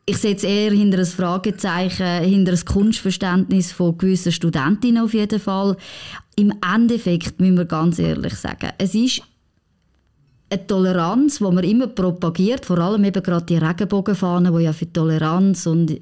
ich 0.06 0.18
setze 0.18 0.48
eher 0.48 0.72
hinter 0.72 1.00
ein 1.00 1.06
Fragezeichen, 1.06 2.24
hinter 2.24 2.53
ein 2.53 2.65
Kunstverständnis 2.65 3.72
von 3.72 3.98
gewissen 3.98 4.32
Studentinnen 4.32 5.03
auf 5.03 5.13
jeden 5.13 5.39
Fall. 5.39 5.77
Im 6.36 6.51
Endeffekt 6.74 7.39
müssen 7.39 7.58
wir 7.58 7.65
ganz 7.65 8.00
ehrlich 8.00 8.34
sagen, 8.34 8.72
es 8.79 8.96
ist 8.96 9.22
eine 10.50 10.68
Toleranz, 10.68 11.38
die 11.38 11.44
man 11.44 11.63
immer 11.63 11.88
propagiert, 11.88 12.65
vor 12.65 12.79
allem 12.79 13.03
eben 13.03 13.22
gerade 13.22 13.46
die 13.46 13.58
Regenbogenfahnen, 13.58 14.56
die 14.56 14.63
ja 14.63 14.74
für 14.74 14.91
Toleranz 14.91 15.65
und 15.68 16.00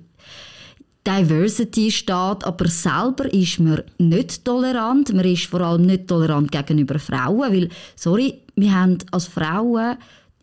Diversity 1.07 1.89
steht, 1.89 2.43
aber 2.43 2.67
selber 2.67 3.33
ist 3.33 3.59
man 3.59 3.81
nicht 3.97 4.43
tolerant. 4.43 5.13
Man 5.13 5.25
ist 5.25 5.45
vor 5.45 5.61
allem 5.61 5.83
nicht 5.83 6.07
tolerant 6.07 6.51
gegenüber 6.51 6.99
Frauen, 6.99 7.53
weil, 7.53 7.69
sorry, 7.95 8.41
wir 8.55 8.73
haben 8.73 8.97
als 9.11 9.27
Frauen 9.27 9.97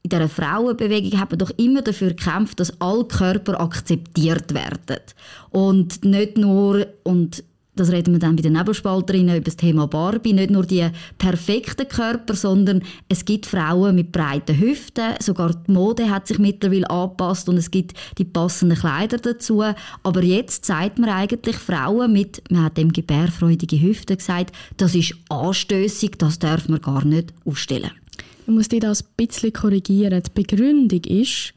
in 0.04 0.10
dieser 0.10 0.28
Frauenbewegung 0.28 1.18
haben 1.18 1.38
doch 1.38 1.50
immer 1.56 1.80
dafür 1.80 2.10
gekämpft, 2.10 2.60
dass 2.60 2.78
alle 2.78 3.06
Körper 3.06 3.58
akzeptiert 3.58 4.52
werden. 4.52 5.00
Und 5.48 6.04
nicht 6.04 6.36
nur, 6.36 6.86
und 7.04 7.42
das 7.76 7.90
reden 7.90 8.14
wir 8.14 8.20
dann 8.20 8.36
bei 8.36 8.42
den 8.42 8.52
Nebelspalterinnen 8.52 9.36
über 9.36 9.44
das 9.44 9.56
Thema 9.56 9.86
Barbie, 9.86 10.32
nicht 10.32 10.50
nur 10.50 10.64
die 10.64 10.86
perfekten 11.18 11.88
Körper, 11.88 12.34
sondern 12.34 12.82
es 13.08 13.24
gibt 13.24 13.46
Frauen 13.46 13.96
mit 13.96 14.12
breiten 14.12 14.58
Hüften, 14.58 15.14
sogar 15.20 15.54
die 15.54 15.72
Mode 15.72 16.08
hat 16.10 16.28
sich 16.28 16.38
mittlerweile 16.38 16.88
angepasst 16.88 17.48
und 17.48 17.56
es 17.56 17.70
gibt 17.70 17.94
die 18.18 18.24
passenden 18.24 18.78
Kleider 18.78 19.18
dazu. 19.18 19.62
Aber 20.02 20.22
jetzt 20.22 20.64
zeigt 20.64 20.98
man 20.98 21.10
eigentlich 21.10 21.56
Frauen 21.56 22.12
mit, 22.12 22.42
man 22.50 22.64
hat 22.64 22.76
dem 22.76 22.92
gebärfreudige 22.92 23.80
Hüften 23.80 24.16
gesagt, 24.16 24.54
das 24.76 24.94
ist 24.94 25.14
anstößig, 25.28 26.12
das 26.18 26.38
darf 26.38 26.68
man 26.68 26.80
gar 26.80 27.04
nicht 27.04 27.32
ausstellen. 27.44 27.90
Ich 28.46 28.52
muss 28.52 28.68
dich 28.68 28.80
das 28.80 29.02
ein 29.02 29.08
bisschen 29.16 29.52
korrigieren. 29.52 30.22
Die 30.22 30.42
Begründung 30.42 31.02
ist, 31.04 31.54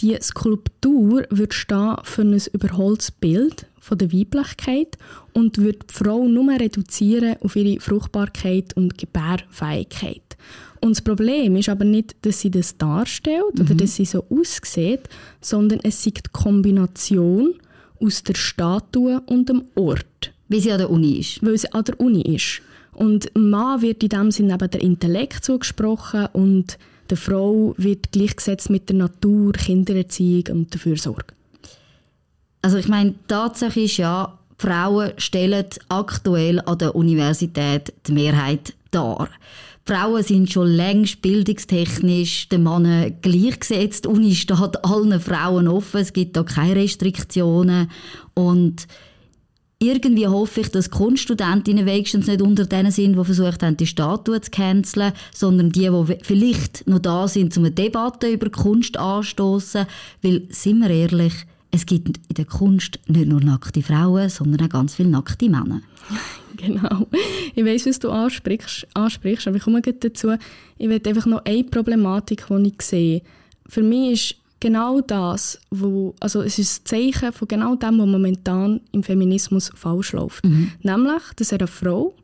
die 0.00 0.16
Skulptur 0.20 1.24
wird 1.30 1.54
stehen 1.54 1.96
für 2.04 2.22
ein 2.22 2.40
überholtes 2.52 3.10
Bild 3.10 3.66
von 3.80 3.98
der 3.98 4.12
Weiblichkeit 4.12 4.98
und 5.32 5.58
wird 5.58 5.90
die 5.90 5.94
Frau 5.94 6.26
nur 6.28 6.52
reduzieren 6.52 7.36
auf 7.40 7.56
ihre 7.56 7.80
Fruchtbarkeit 7.80 8.76
und 8.76 8.98
Gebärfähigkeit. 8.98 10.36
Und 10.80 10.90
das 10.90 11.02
Problem 11.02 11.56
ist 11.56 11.68
aber 11.68 11.84
nicht, 11.84 12.14
dass 12.22 12.40
sie 12.40 12.50
das 12.50 12.76
darstellt 12.76 13.54
mhm. 13.54 13.62
oder 13.62 13.74
dass 13.74 13.96
sie 13.96 14.04
so 14.04 14.24
aussieht, 14.30 15.08
sondern 15.40 15.80
es 15.82 16.06
ist 16.06 16.16
die 16.16 16.30
Kombination 16.32 17.54
aus 18.00 18.22
der 18.22 18.34
Statue 18.34 19.20
und 19.26 19.48
dem 19.48 19.64
Ort. 19.74 20.32
Wie 20.48 20.60
sie 20.60 20.72
an 20.72 20.78
der 20.78 20.90
Uni 20.90 21.18
ist. 21.18 21.44
Weil 21.44 21.58
sie 21.58 21.72
an 21.72 21.84
der 21.84 21.98
Uni 22.00 22.22
ist. 22.22 22.62
Und 22.92 23.30
Mann 23.36 23.82
wird 23.82 24.02
in 24.02 24.08
dem 24.08 24.30
Sinne 24.30 24.54
eben 24.54 24.70
der 24.70 24.80
Intellekt 24.80 25.44
zugesprochen 25.44 26.26
und 26.32 26.78
der 27.10 27.16
Frau 27.16 27.74
wird 27.76 28.12
gleichgesetzt 28.12 28.70
mit 28.70 28.88
der 28.88 28.96
Natur, 28.96 29.52
Kindererziehung 29.52 30.44
und 30.50 30.72
der 30.72 30.80
Fürsorge. 30.80 31.34
Also 32.62 32.76
ich 32.78 32.88
meine, 32.88 33.14
Tatsache 33.28 33.80
ist 33.80 33.96
ja, 33.98 34.38
Frauen 34.58 35.12
stellen 35.18 35.64
aktuell 35.88 36.60
an 36.60 36.78
der 36.78 36.94
Universität 36.94 37.92
die 38.06 38.12
Mehrheit 38.12 38.74
dar. 38.90 39.28
Frauen 39.88 40.22
sind 40.22 40.52
schon 40.52 40.66
längst 40.68 41.22
bildungstechnisch 41.22 42.50
den 42.50 42.64
Männern 42.64 43.16
gleichgesetzt. 43.22 44.04
Die 44.04 44.08
Uni 44.08 44.34
steht 44.34 44.84
allen 44.84 45.18
Frauen 45.18 45.66
offen, 45.66 46.00
es 46.00 46.12
gibt 46.12 46.36
da 46.36 46.42
keine 46.42 46.76
Restriktionen. 46.76 47.90
Und 48.34 48.86
irgendwie 49.80 50.26
hoffe 50.26 50.62
ich, 50.62 50.70
dass 50.70 50.90
Kunststudentinnen 50.90 51.86
wenigstens 51.86 52.26
nicht 52.26 52.42
unter 52.42 52.66
denen 52.66 52.90
sind, 52.90 53.16
die 53.16 53.24
versucht 53.24 53.62
haben, 53.62 53.76
die 53.76 53.86
Statue 53.86 54.40
zu 54.40 54.50
canceln, 54.50 55.12
sondern 55.32 55.70
die, 55.70 55.88
die 55.88 56.18
vielleicht 56.22 56.86
noch 56.88 56.98
da 56.98 57.28
sind, 57.28 57.56
um 57.56 57.64
eine 57.64 57.72
Debatte 57.72 58.28
über 58.28 58.50
Kunst 58.50 58.96
anstoßen. 58.96 59.86
Weil, 60.22 60.42
sind 60.50 60.80
wir 60.80 60.90
ehrlich, 60.90 61.34
es 61.70 61.86
gibt 61.86 62.18
in 62.28 62.34
der 62.36 62.44
Kunst 62.44 62.98
nicht 63.06 63.28
nur 63.28 63.40
nackte 63.40 63.82
Frauen, 63.82 64.28
sondern 64.30 64.66
auch 64.66 64.70
ganz 64.70 64.94
viele 64.94 65.10
nackte 65.10 65.48
Männer. 65.48 65.80
Genau. 66.56 67.06
Ich 67.54 67.64
weiß, 67.64 67.86
was 67.86 68.00
du 68.00 68.10
ansprichst, 68.10 68.84
ansprichst 68.92 69.46
aber 69.46 69.58
ich 69.58 69.62
komme 69.62 69.80
dazu. 69.80 70.32
Ich 70.76 70.88
will 70.88 71.00
einfach 71.06 71.26
noch 71.26 71.44
eine 71.44 71.62
Problematik, 71.62 72.46
die 72.48 72.68
ich 72.76 72.82
sehe. 72.82 73.22
Für 73.68 73.84
mich 73.84 74.12
ist 74.12 74.34
genau 74.60 75.00
das, 75.00 75.58
wo, 75.70 76.14
also 76.20 76.42
es 76.42 76.58
ist 76.58 76.82
ein 76.82 76.86
Zeichen 76.86 77.32
von 77.32 77.48
genau 77.48 77.76
dem, 77.76 77.98
was 77.98 78.06
momentan 78.06 78.80
im 78.92 79.02
Feminismus 79.02 79.70
falsch 79.74 80.12
läuft. 80.12 80.44
Mhm. 80.44 80.72
Nämlich, 80.82 81.22
dass 81.36 81.52
einer 81.52 81.66
Frau 81.66 82.14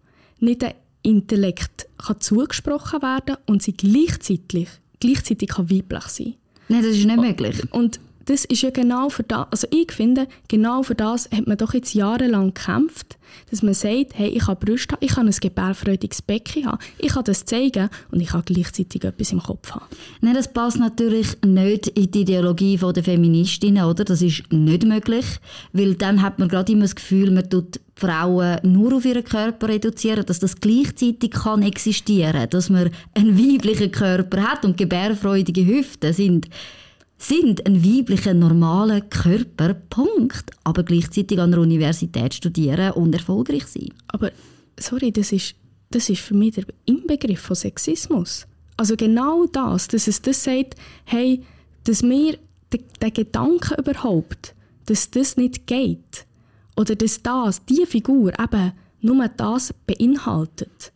nicht 0.40 0.62
der 0.62 0.74
Intellekt 1.02 1.86
kann 1.98 2.20
zugesprochen 2.20 3.02
werden 3.02 3.36
und 3.46 3.62
sie 3.62 3.72
gleichzeitig, 3.72 4.68
gleichzeitig 5.00 5.50
kann 5.50 5.70
weiblich 5.70 6.04
sein 6.04 6.34
Nein, 6.68 6.82
das 6.82 6.96
ist 6.96 7.04
nicht 7.04 7.20
möglich. 7.20 7.72
Und 7.72 8.00
das 8.24 8.44
ist 8.44 8.62
ja 8.62 8.70
genau 8.70 9.08
für 9.08 9.22
das, 9.22 9.46
also 9.50 9.66
ich 9.70 9.92
finde, 9.92 10.26
genau 10.48 10.82
für 10.82 10.94
das 10.94 11.30
hat 11.30 11.46
man 11.46 11.56
doch 11.56 11.74
jetzt 11.74 11.94
jahrelang 11.94 12.54
gekämpft, 12.54 13.16
dass 13.50 13.62
man 13.62 13.74
sagt, 13.74 14.12
hey, 14.14 14.28
ich 14.28 14.46
habe 14.46 14.64
Brüste 14.64 14.96
ich 15.00 15.14
kann 15.14 15.26
ein 15.26 15.34
gebärfreudiges 15.38 16.22
Becken 16.22 16.66
haben, 16.66 16.78
ich 16.98 17.12
kann 17.12 17.24
das 17.24 17.44
zeigen 17.44 17.88
und 18.10 18.20
ich 18.20 18.28
kann 18.28 18.42
gleichzeitig 18.44 19.04
etwas 19.04 19.32
im 19.32 19.42
Kopf 19.42 19.72
haben. 19.72 19.86
Nein, 20.20 20.34
das 20.34 20.52
passt 20.52 20.78
natürlich 20.78 21.28
nicht 21.44 21.88
in 21.88 22.10
die 22.10 22.22
Ideologie 22.22 22.76
der 22.76 23.04
Feministinnen, 23.04 23.84
oder? 23.84 24.04
Das 24.04 24.22
ist 24.22 24.44
nicht 24.52 24.84
möglich, 24.84 25.26
weil 25.72 25.94
dann 25.94 26.22
hat 26.22 26.38
man 26.38 26.48
gerade 26.48 26.72
immer 26.72 26.82
das 26.82 26.94
Gefühl, 26.94 27.30
man 27.30 27.48
tut 27.48 27.80
Frauen 27.96 28.58
nur 28.62 28.94
auf 28.96 29.04
ihren 29.04 29.24
Körper 29.24 29.68
reduzieren, 29.68 30.26
dass 30.26 30.40
das 30.40 30.60
gleichzeitig 30.60 31.30
kann 31.30 31.62
existieren, 31.62 32.48
dass 32.50 32.70
man 32.70 32.90
einen 33.14 33.38
weiblichen 33.52 33.92
Körper 33.92 34.42
hat 34.42 34.64
und 34.64 34.76
gebärfreudige 34.76 35.64
Hüften 35.64 36.12
sind 36.12 36.48
sind 37.18 37.64
ein 37.66 37.84
weiblicher, 37.84 38.34
normaler 38.34 39.00
Körper, 39.00 39.74
Punkt. 39.74 40.50
Aber 40.64 40.82
gleichzeitig 40.82 41.38
an 41.38 41.52
der 41.52 41.60
Universität 41.60 42.34
studieren 42.34 42.92
und 42.92 43.14
erfolgreich 43.14 43.66
sein. 43.66 43.90
Aber, 44.08 44.30
sorry, 44.78 45.12
das 45.12 45.32
ist, 45.32 45.54
das 45.90 46.08
ist 46.08 46.20
für 46.20 46.34
mich 46.34 46.54
der 46.54 46.64
Inbegriff 46.86 47.40
von 47.40 47.56
Sexismus. 47.56 48.46
Also 48.76 48.96
genau 48.96 49.46
das, 49.46 49.88
dass 49.88 50.08
es 50.08 50.20
das 50.20 50.42
sagt, 50.42 50.74
hey, 51.04 51.42
dass 51.84 52.02
mir 52.02 52.38
der, 53.00 53.10
Gedanke 53.10 53.76
überhaupt, 53.78 54.54
dass 54.86 55.10
das 55.10 55.36
nicht 55.36 55.66
geht, 55.66 56.26
oder 56.76 56.96
dass 56.96 57.22
das, 57.22 57.64
diese 57.64 57.86
Figur 57.86 58.32
eben 58.38 58.72
nur 59.00 59.28
das 59.28 59.72
beinhaltet, 59.86 60.92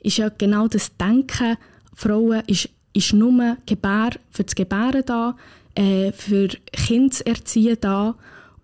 ist 0.00 0.18
ja 0.18 0.28
genau 0.28 0.68
das 0.68 0.94
Denken, 0.96 1.56
Frauen 1.94 2.42
ist, 2.46 2.68
ist 2.92 3.14
nur 3.14 3.56
Gebär, 3.64 4.10
für 4.30 4.44
das 4.44 4.54
Gebären 4.54 5.02
da, 5.06 5.36
äh, 5.74 6.12
für 6.12 6.48
Kinder 6.72 7.10
zu 7.10 7.26
erziehen 7.26 7.76
da 7.80 8.14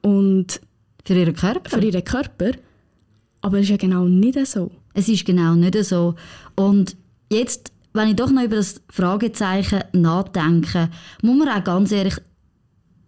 und 0.03 0.61
für 1.05 1.15
ihren 1.15 1.35
Körper. 1.35 1.71
Für 1.71 1.85
ihren 1.85 2.05
Körper. 2.05 2.53
Aber 3.41 3.59
es 3.59 3.65
ist 3.65 3.71
ja 3.71 3.77
genau 3.77 4.05
nicht 4.05 4.47
so. 4.47 4.71
Es 4.95 5.09
ist 5.09 5.25
genau 5.25 5.55
nicht 5.55 5.83
so. 5.85 6.15
Und 6.55 6.97
jetzt, 7.31 7.73
wenn 7.93 8.09
ich 8.09 8.17
doch 8.17 8.31
noch 8.31 8.43
über 8.43 8.57
das 8.57 8.81
Fragezeichen 8.91 9.83
nachdenke, 9.93 10.91
muss 11.23 11.38
man 11.38 11.49
auch 11.49 11.65
ganz 11.65 11.93
ehrlich, 11.93 12.17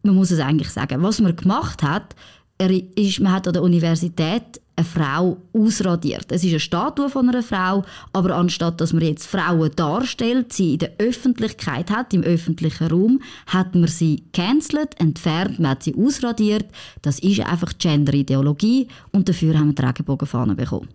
man 0.02 0.14
muss 0.14 0.30
es 0.30 0.40
eigentlich 0.40 0.70
sagen, 0.70 1.02
was 1.02 1.20
man 1.20 1.36
gemacht 1.36 1.82
hat, 1.82 2.14
ist, 2.94 3.20
man 3.20 3.32
hat 3.32 3.46
an 3.46 3.54
der 3.54 3.62
Universität 3.62 4.60
eine 4.80 4.84
Frau 4.84 5.36
ausradiert. 5.52 6.26
Es 6.30 6.42
ist 6.42 6.50
eine 6.50 6.60
Statue 6.60 7.08
von 7.08 7.28
einer 7.28 7.42
Frau, 7.42 7.84
aber 8.12 8.34
anstatt 8.36 8.80
dass 8.80 8.92
man 8.92 9.02
jetzt 9.02 9.26
Frauen 9.26 9.70
darstellt, 9.76 10.52
sie 10.52 10.74
in 10.74 10.78
der 10.80 10.92
Öffentlichkeit 10.98 11.90
hat, 11.90 12.12
im 12.14 12.22
öffentlichen 12.22 12.88
Raum, 12.88 13.20
hat 13.46 13.74
man 13.74 13.88
sie 13.88 14.24
cancelled, 14.32 14.98
entfernt, 15.00 15.58
man 15.58 15.72
hat 15.72 15.82
sie 15.82 15.94
ausradiert. 15.94 16.66
Das 17.02 17.18
ist 17.18 17.40
einfach 17.40 17.72
Gender-Ideologie 17.78 18.88
und 19.12 19.28
dafür 19.28 19.58
haben 19.58 19.68
wir 19.68 19.74
die 19.74 19.82
Regenbogenfahne 19.82 20.54
bekommen. 20.54 20.88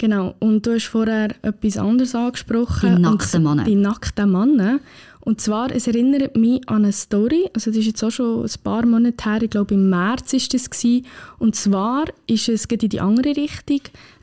Genau, 0.00 0.34
und 0.38 0.64
du 0.66 0.72
hast 0.72 0.86
vorher 0.86 1.34
etwas 1.42 1.76
anderes 1.76 2.14
angesprochen. 2.14 2.96
Die 2.96 3.02
nackten 3.02 3.42
Männer. 3.42 3.64
Die 3.64 3.74
nackten 3.74 4.32
Männer. 4.32 4.80
Und 5.20 5.40
zwar, 5.40 5.70
es 5.70 5.86
erinnert 5.86 6.36
mich 6.36 6.66
an 6.68 6.84
eine 6.84 6.92
Story, 6.92 7.48
also 7.52 7.70
das 7.70 7.78
ist 7.78 7.86
jetzt 7.86 8.02
auch 8.02 8.10
schon 8.10 8.44
ein 8.44 8.62
paar 8.64 8.86
Monate 8.86 9.28
her, 9.28 9.42
ich 9.42 9.50
glaube 9.50 9.74
im 9.74 9.90
März 9.90 10.32
ist 10.32 10.54
das 10.54 10.70
gewesen. 10.70 11.06
Und 11.38 11.54
zwar 11.56 12.06
ist 12.26 12.48
es 12.48 12.68
geht 12.68 12.82
in 12.82 12.88
die 12.88 13.00
andere 13.00 13.36
Richtung. 13.36 13.80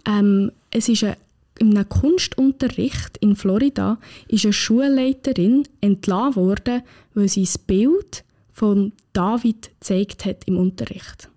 Ähm, 0.07 0.51
es 0.71 0.89
ist 0.89 1.03
eine, 1.03 1.17
in 1.59 1.75
einem 1.75 1.87
Kunstunterricht 1.87 3.17
in 3.19 3.35
Florida 3.35 3.97
ist 4.27 4.45
eine 4.45 4.53
Schulleiterin 4.53 5.67
entlassen 5.81 6.35
worden, 6.35 6.81
weil 7.13 7.27
sie 7.29 7.43
das 7.43 7.57
Bild 7.57 8.23
von 8.51 8.91
David 9.13 9.71
gezeigt 9.79 10.25
hat 10.25 10.43
im 10.45 10.57
Unterricht. 10.57 11.29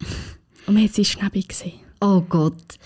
Und 0.66 0.74
man 0.74 0.84
hat 0.84 0.94
sie 0.94 1.04
schnell 1.04 1.30
gesehen. 1.30 1.80
Oh 2.00 2.22
Gott. 2.28 2.78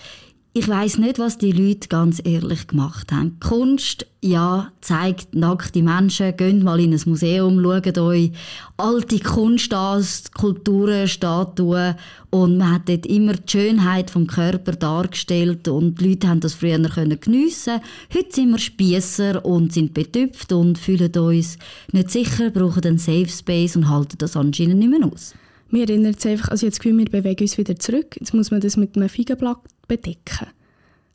Ich 0.56 0.68
weiß 0.68 0.98
nicht, 0.98 1.18
was 1.18 1.36
die 1.36 1.50
Leute 1.50 1.88
ganz 1.88 2.22
ehrlich 2.24 2.68
gemacht 2.68 3.10
haben. 3.10 3.40
Kunst, 3.40 4.06
ja, 4.20 4.70
zeigt 4.80 5.34
nackte 5.34 5.82
Menschen. 5.82 6.36
Geht 6.36 6.62
mal 6.62 6.78
in 6.78 6.92
ein 6.92 7.00
Museum, 7.06 7.60
schaut 7.60 7.98
euch 7.98 8.30
alte 8.76 9.18
Kunst 9.18 9.74
an, 9.74 10.00
Skulpturen, 10.00 11.08
Statuen. 11.08 11.96
Und 12.30 12.58
man 12.58 12.74
hat 12.74 12.88
dort 12.88 13.04
immer 13.04 13.32
die 13.32 13.50
Schönheit 13.50 14.10
vom 14.12 14.28
Körper 14.28 14.70
dargestellt 14.76 15.66
und 15.66 16.00
die 16.00 16.10
Leute 16.10 16.28
haben 16.28 16.38
das 16.38 16.54
früher 16.54 16.78
geniessen 16.78 17.80
Heute 18.14 18.32
sind 18.32 18.52
wir 18.52 18.58
Spiesser 18.58 19.44
und 19.44 19.72
sind 19.72 19.92
betüpft 19.92 20.52
und 20.52 20.78
fühlen 20.78 21.16
uns 21.16 21.58
nicht 21.90 22.12
sicher, 22.12 22.50
brauchen 22.50 22.84
einen 22.84 22.98
Safe 22.98 23.28
Space 23.28 23.74
und 23.74 23.88
halten 23.88 24.18
das 24.18 24.36
anscheinend 24.36 24.78
nicht 24.78 25.00
mehr 25.00 25.04
aus. 25.12 25.34
Mir 25.74 25.88
erinnert 25.88 26.20
es 26.20 26.26
einfach, 26.26 26.50
also 26.50 26.66
jetzt 26.66 26.78
Gefühl, 26.78 26.96
wir 26.96 27.06
bewegen 27.06 27.42
uns 27.42 27.58
wieder 27.58 27.76
zurück. 27.76 28.14
Jetzt 28.20 28.32
muss 28.32 28.52
man 28.52 28.60
das 28.60 28.76
mit 28.76 28.94
einem 28.94 29.08
Feigenblatt 29.08 29.58
bedecken. 29.88 30.46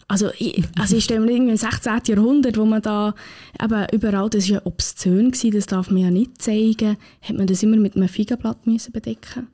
Also 0.09 0.31
ich, 0.37 0.61
also 0.77 0.97
ich 0.97 1.09
mir 1.09 1.15
irgendwie 1.15 1.51
im 1.51 1.55
16. 1.55 2.01
Jahrhundert, 2.07 2.57
wo 2.57 2.65
man 2.65 2.81
da 2.81 3.15
eben 3.63 3.85
überall, 3.93 4.29
das 4.29 4.49
war 4.49 4.55
ja 4.55 4.61
obszön, 4.65 5.31
gewesen, 5.31 5.51
das 5.51 5.67
darf 5.67 5.89
man 5.89 6.01
ja 6.01 6.11
nicht 6.11 6.41
zeigen, 6.41 6.97
hat 7.21 7.37
man 7.37 7.47
das 7.47 7.63
immer 7.63 7.77
mit 7.77 7.95
einem 7.95 8.09
Feigenblatt 8.09 8.67
müssen 8.67 8.91
bedecken 8.91 9.47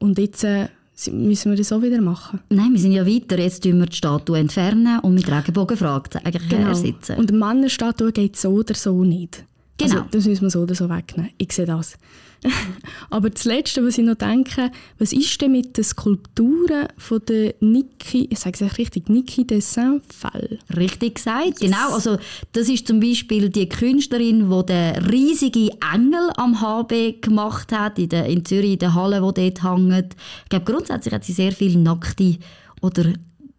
Und 0.00 0.18
jetzt 0.18 0.42
äh, 0.42 0.66
müssen 1.12 1.52
wir 1.52 1.56
das 1.56 1.70
auch 1.70 1.82
wieder 1.82 2.00
machen. 2.00 2.40
Nein, 2.48 2.72
wir 2.72 2.80
sind 2.80 2.90
ja 2.90 3.06
weiter. 3.06 3.38
Jetzt 3.38 3.62
tun 3.62 3.78
wir 3.78 3.86
die 3.86 3.96
Statue 3.96 4.40
entfernen 4.40 4.98
und 4.98 5.14
mit 5.14 5.30
Regenbogenfragezeichen 5.30 6.48
genau. 6.48 6.70
ersetzen. 6.70 7.16
Und 7.16 7.30
eine 7.30 7.38
Männerstatue 7.38 8.10
geht 8.10 8.36
so 8.36 8.48
oder 8.48 8.74
so 8.74 9.04
nicht. 9.04 9.44
Genau. 9.78 9.96
Also, 9.96 10.08
das 10.10 10.26
müssen 10.26 10.42
wir 10.42 10.50
so 10.50 10.60
oder 10.60 10.74
so 10.74 10.88
wegnehmen. 10.88 11.30
Ich 11.38 11.52
sehe 11.52 11.66
das. 11.66 11.96
Aber 13.10 13.30
das 13.30 13.44
Letzte, 13.44 13.84
was 13.84 13.98
ich 13.98 14.04
noch 14.04 14.14
denke, 14.14 14.70
was 14.98 15.12
ist 15.12 15.40
denn 15.40 15.52
mit 15.52 15.76
den 15.76 15.84
Skulpturen 15.84 16.88
von 16.96 17.20
der 17.26 17.54
Niki, 17.60 18.28
ich 18.30 18.38
sage 18.38 18.64
es 18.64 18.78
richtig, 18.78 19.08
Niki 19.08 19.46
de 19.46 19.60
Saint-Fall? 19.60 20.58
Richtig 20.76 21.16
gesagt, 21.16 21.60
yes. 21.60 21.70
genau. 21.70 21.94
Also 21.94 22.18
das 22.52 22.68
ist 22.68 22.86
zum 22.86 23.00
Beispiel 23.00 23.48
die 23.50 23.68
Künstlerin, 23.68 24.48
die 24.50 24.66
den 24.66 25.04
riesigen 25.06 25.70
Engel 25.92 26.30
am 26.36 26.60
HB 26.60 27.22
gemacht 27.22 27.72
hat, 27.72 27.98
in, 27.98 28.08
der, 28.08 28.26
in 28.26 28.44
Zürich, 28.44 28.74
in 28.74 28.78
der 28.78 28.94
Halle, 28.94 29.20
die 29.36 29.52
dort 29.52 29.64
hängt. 29.64 30.16
Ich 30.44 30.48
glaube, 30.48 30.72
grundsätzlich 30.72 31.14
hat 31.14 31.24
sie 31.24 31.32
sehr 31.32 31.52
viele 31.52 31.78
nackte 31.78 32.38
oder 32.80 33.12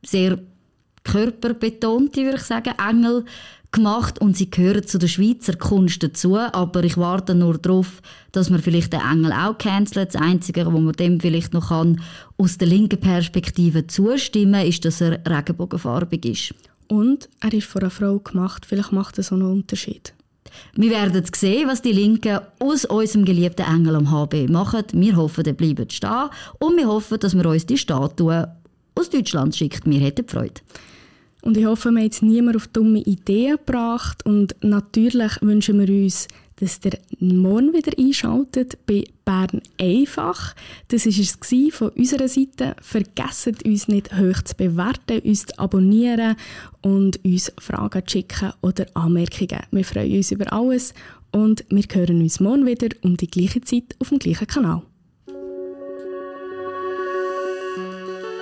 sehr 0.05 0.39
körperbetonte, 1.03 2.23
würde 2.23 2.37
ich 2.37 2.43
sagen, 2.43 2.73
Engel 2.77 3.25
gemacht 3.71 4.19
und 4.19 4.35
sie 4.35 4.49
gehören 4.49 4.85
zu 4.85 4.97
der 4.97 5.07
Schweizer 5.07 5.55
Kunst 5.55 6.01
dazu, 6.01 6.37
aber 6.37 6.83
ich 6.83 6.97
warte 6.97 7.35
nur 7.35 7.57
darauf, 7.57 8.01
dass 8.31 8.49
man 8.49 8.61
vielleicht 8.61 8.93
den 8.93 9.01
Engel 9.01 9.31
auch 9.31 9.57
cancelt. 9.57 10.13
Das 10.13 10.21
Einzige, 10.21 10.65
wo 10.65 10.79
man 10.79 10.93
dem 10.93 11.19
vielleicht 11.19 11.53
noch 11.53 11.69
kann, 11.69 12.01
aus 12.37 12.57
der 12.57 12.67
linken 12.67 12.99
Perspektive 12.99 13.87
zustimmen 13.87 14.65
ist, 14.65 14.85
dass 14.85 15.01
er 15.01 15.19
regenbogenfarbig 15.25 16.25
ist. 16.25 16.53
Und 16.87 17.29
er 17.39 17.53
ist 17.53 17.67
von 17.67 17.81
einer 17.81 17.91
Frau 17.91 18.19
gemacht. 18.19 18.65
Vielleicht 18.65 18.91
macht 18.91 19.17
das 19.17 19.31
auch 19.31 19.37
einen 19.37 19.51
Unterschied. 19.51 20.13
Wir 20.75 20.89
werden 20.89 21.23
sehen, 21.35 21.67
was 21.67 21.83
die 21.83 21.91
Linken 21.91 22.39
aus 22.59 22.85
unserem 22.85 23.25
geliebten 23.25 23.65
Engel 23.65 23.95
am 23.95 24.11
HB 24.11 24.49
machen. 24.49 24.83
Wir 24.93 25.15
hoffen, 25.15 25.43
der 25.43 25.53
bleibt 25.53 25.93
stehen 25.93 26.29
und 26.57 26.77
wir 26.77 26.87
hoffen, 26.87 27.19
dass 27.19 27.35
wir 27.35 27.45
uns 27.45 27.67
die 27.67 27.77
Statue 27.77 28.47
aus 28.95 29.09
Deutschland 29.11 29.55
schickt. 29.55 29.85
Wir 29.85 29.99
hätten 29.99 30.27
Freude. 30.27 30.61
Und 31.41 31.57
ich 31.57 31.65
hoffe, 31.65 31.89
wir 31.91 31.99
haben 31.99 32.03
jetzt 32.03 32.21
niemand 32.21 32.55
auf 32.57 32.67
dumme 32.67 32.99
Ideen 32.99 33.57
gebracht. 33.57 34.25
Und 34.25 34.55
natürlich 34.61 35.41
wünschen 35.41 35.79
wir 35.79 36.03
uns, 36.03 36.27
dass 36.59 36.79
ihr 36.83 36.99
morgen 37.19 37.73
wieder 37.73 37.97
einschaltet 37.97 38.77
bei 38.85 39.05
Bern 39.23 39.61
einfach. 39.79 40.55
Das 40.89 41.05
war 41.05 41.13
es 41.13 41.73
von 41.73 41.89
unserer 41.89 42.27
Seite. 42.27 42.75
Vergesst 42.81 43.65
uns 43.65 43.87
nicht 43.87 44.13
hoch 44.17 44.41
zu 44.43 44.55
bewerten, 44.55 45.19
uns 45.19 45.45
zu 45.45 45.57
abonnieren 45.57 46.35
und 46.81 47.23
uns 47.23 47.53
Fragen 47.59 48.05
zu 48.05 48.11
schicken 48.11 48.51
oder 48.61 48.85
Anmerkungen. 48.93 49.63
Wir 49.71 49.85
freuen 49.85 50.17
uns 50.17 50.31
über 50.31 50.51
alles 50.51 50.93
und 51.31 51.63
wir 51.69 51.83
hören 51.93 52.21
uns 52.21 52.39
morgen 52.39 52.65
wieder 52.65 52.89
um 53.03 53.15
die 53.15 53.27
gleiche 53.27 53.61
Zeit 53.61 53.95
auf 53.99 54.09
dem 54.09 54.19
gleichen 54.19 54.47
Kanal. 54.47 54.81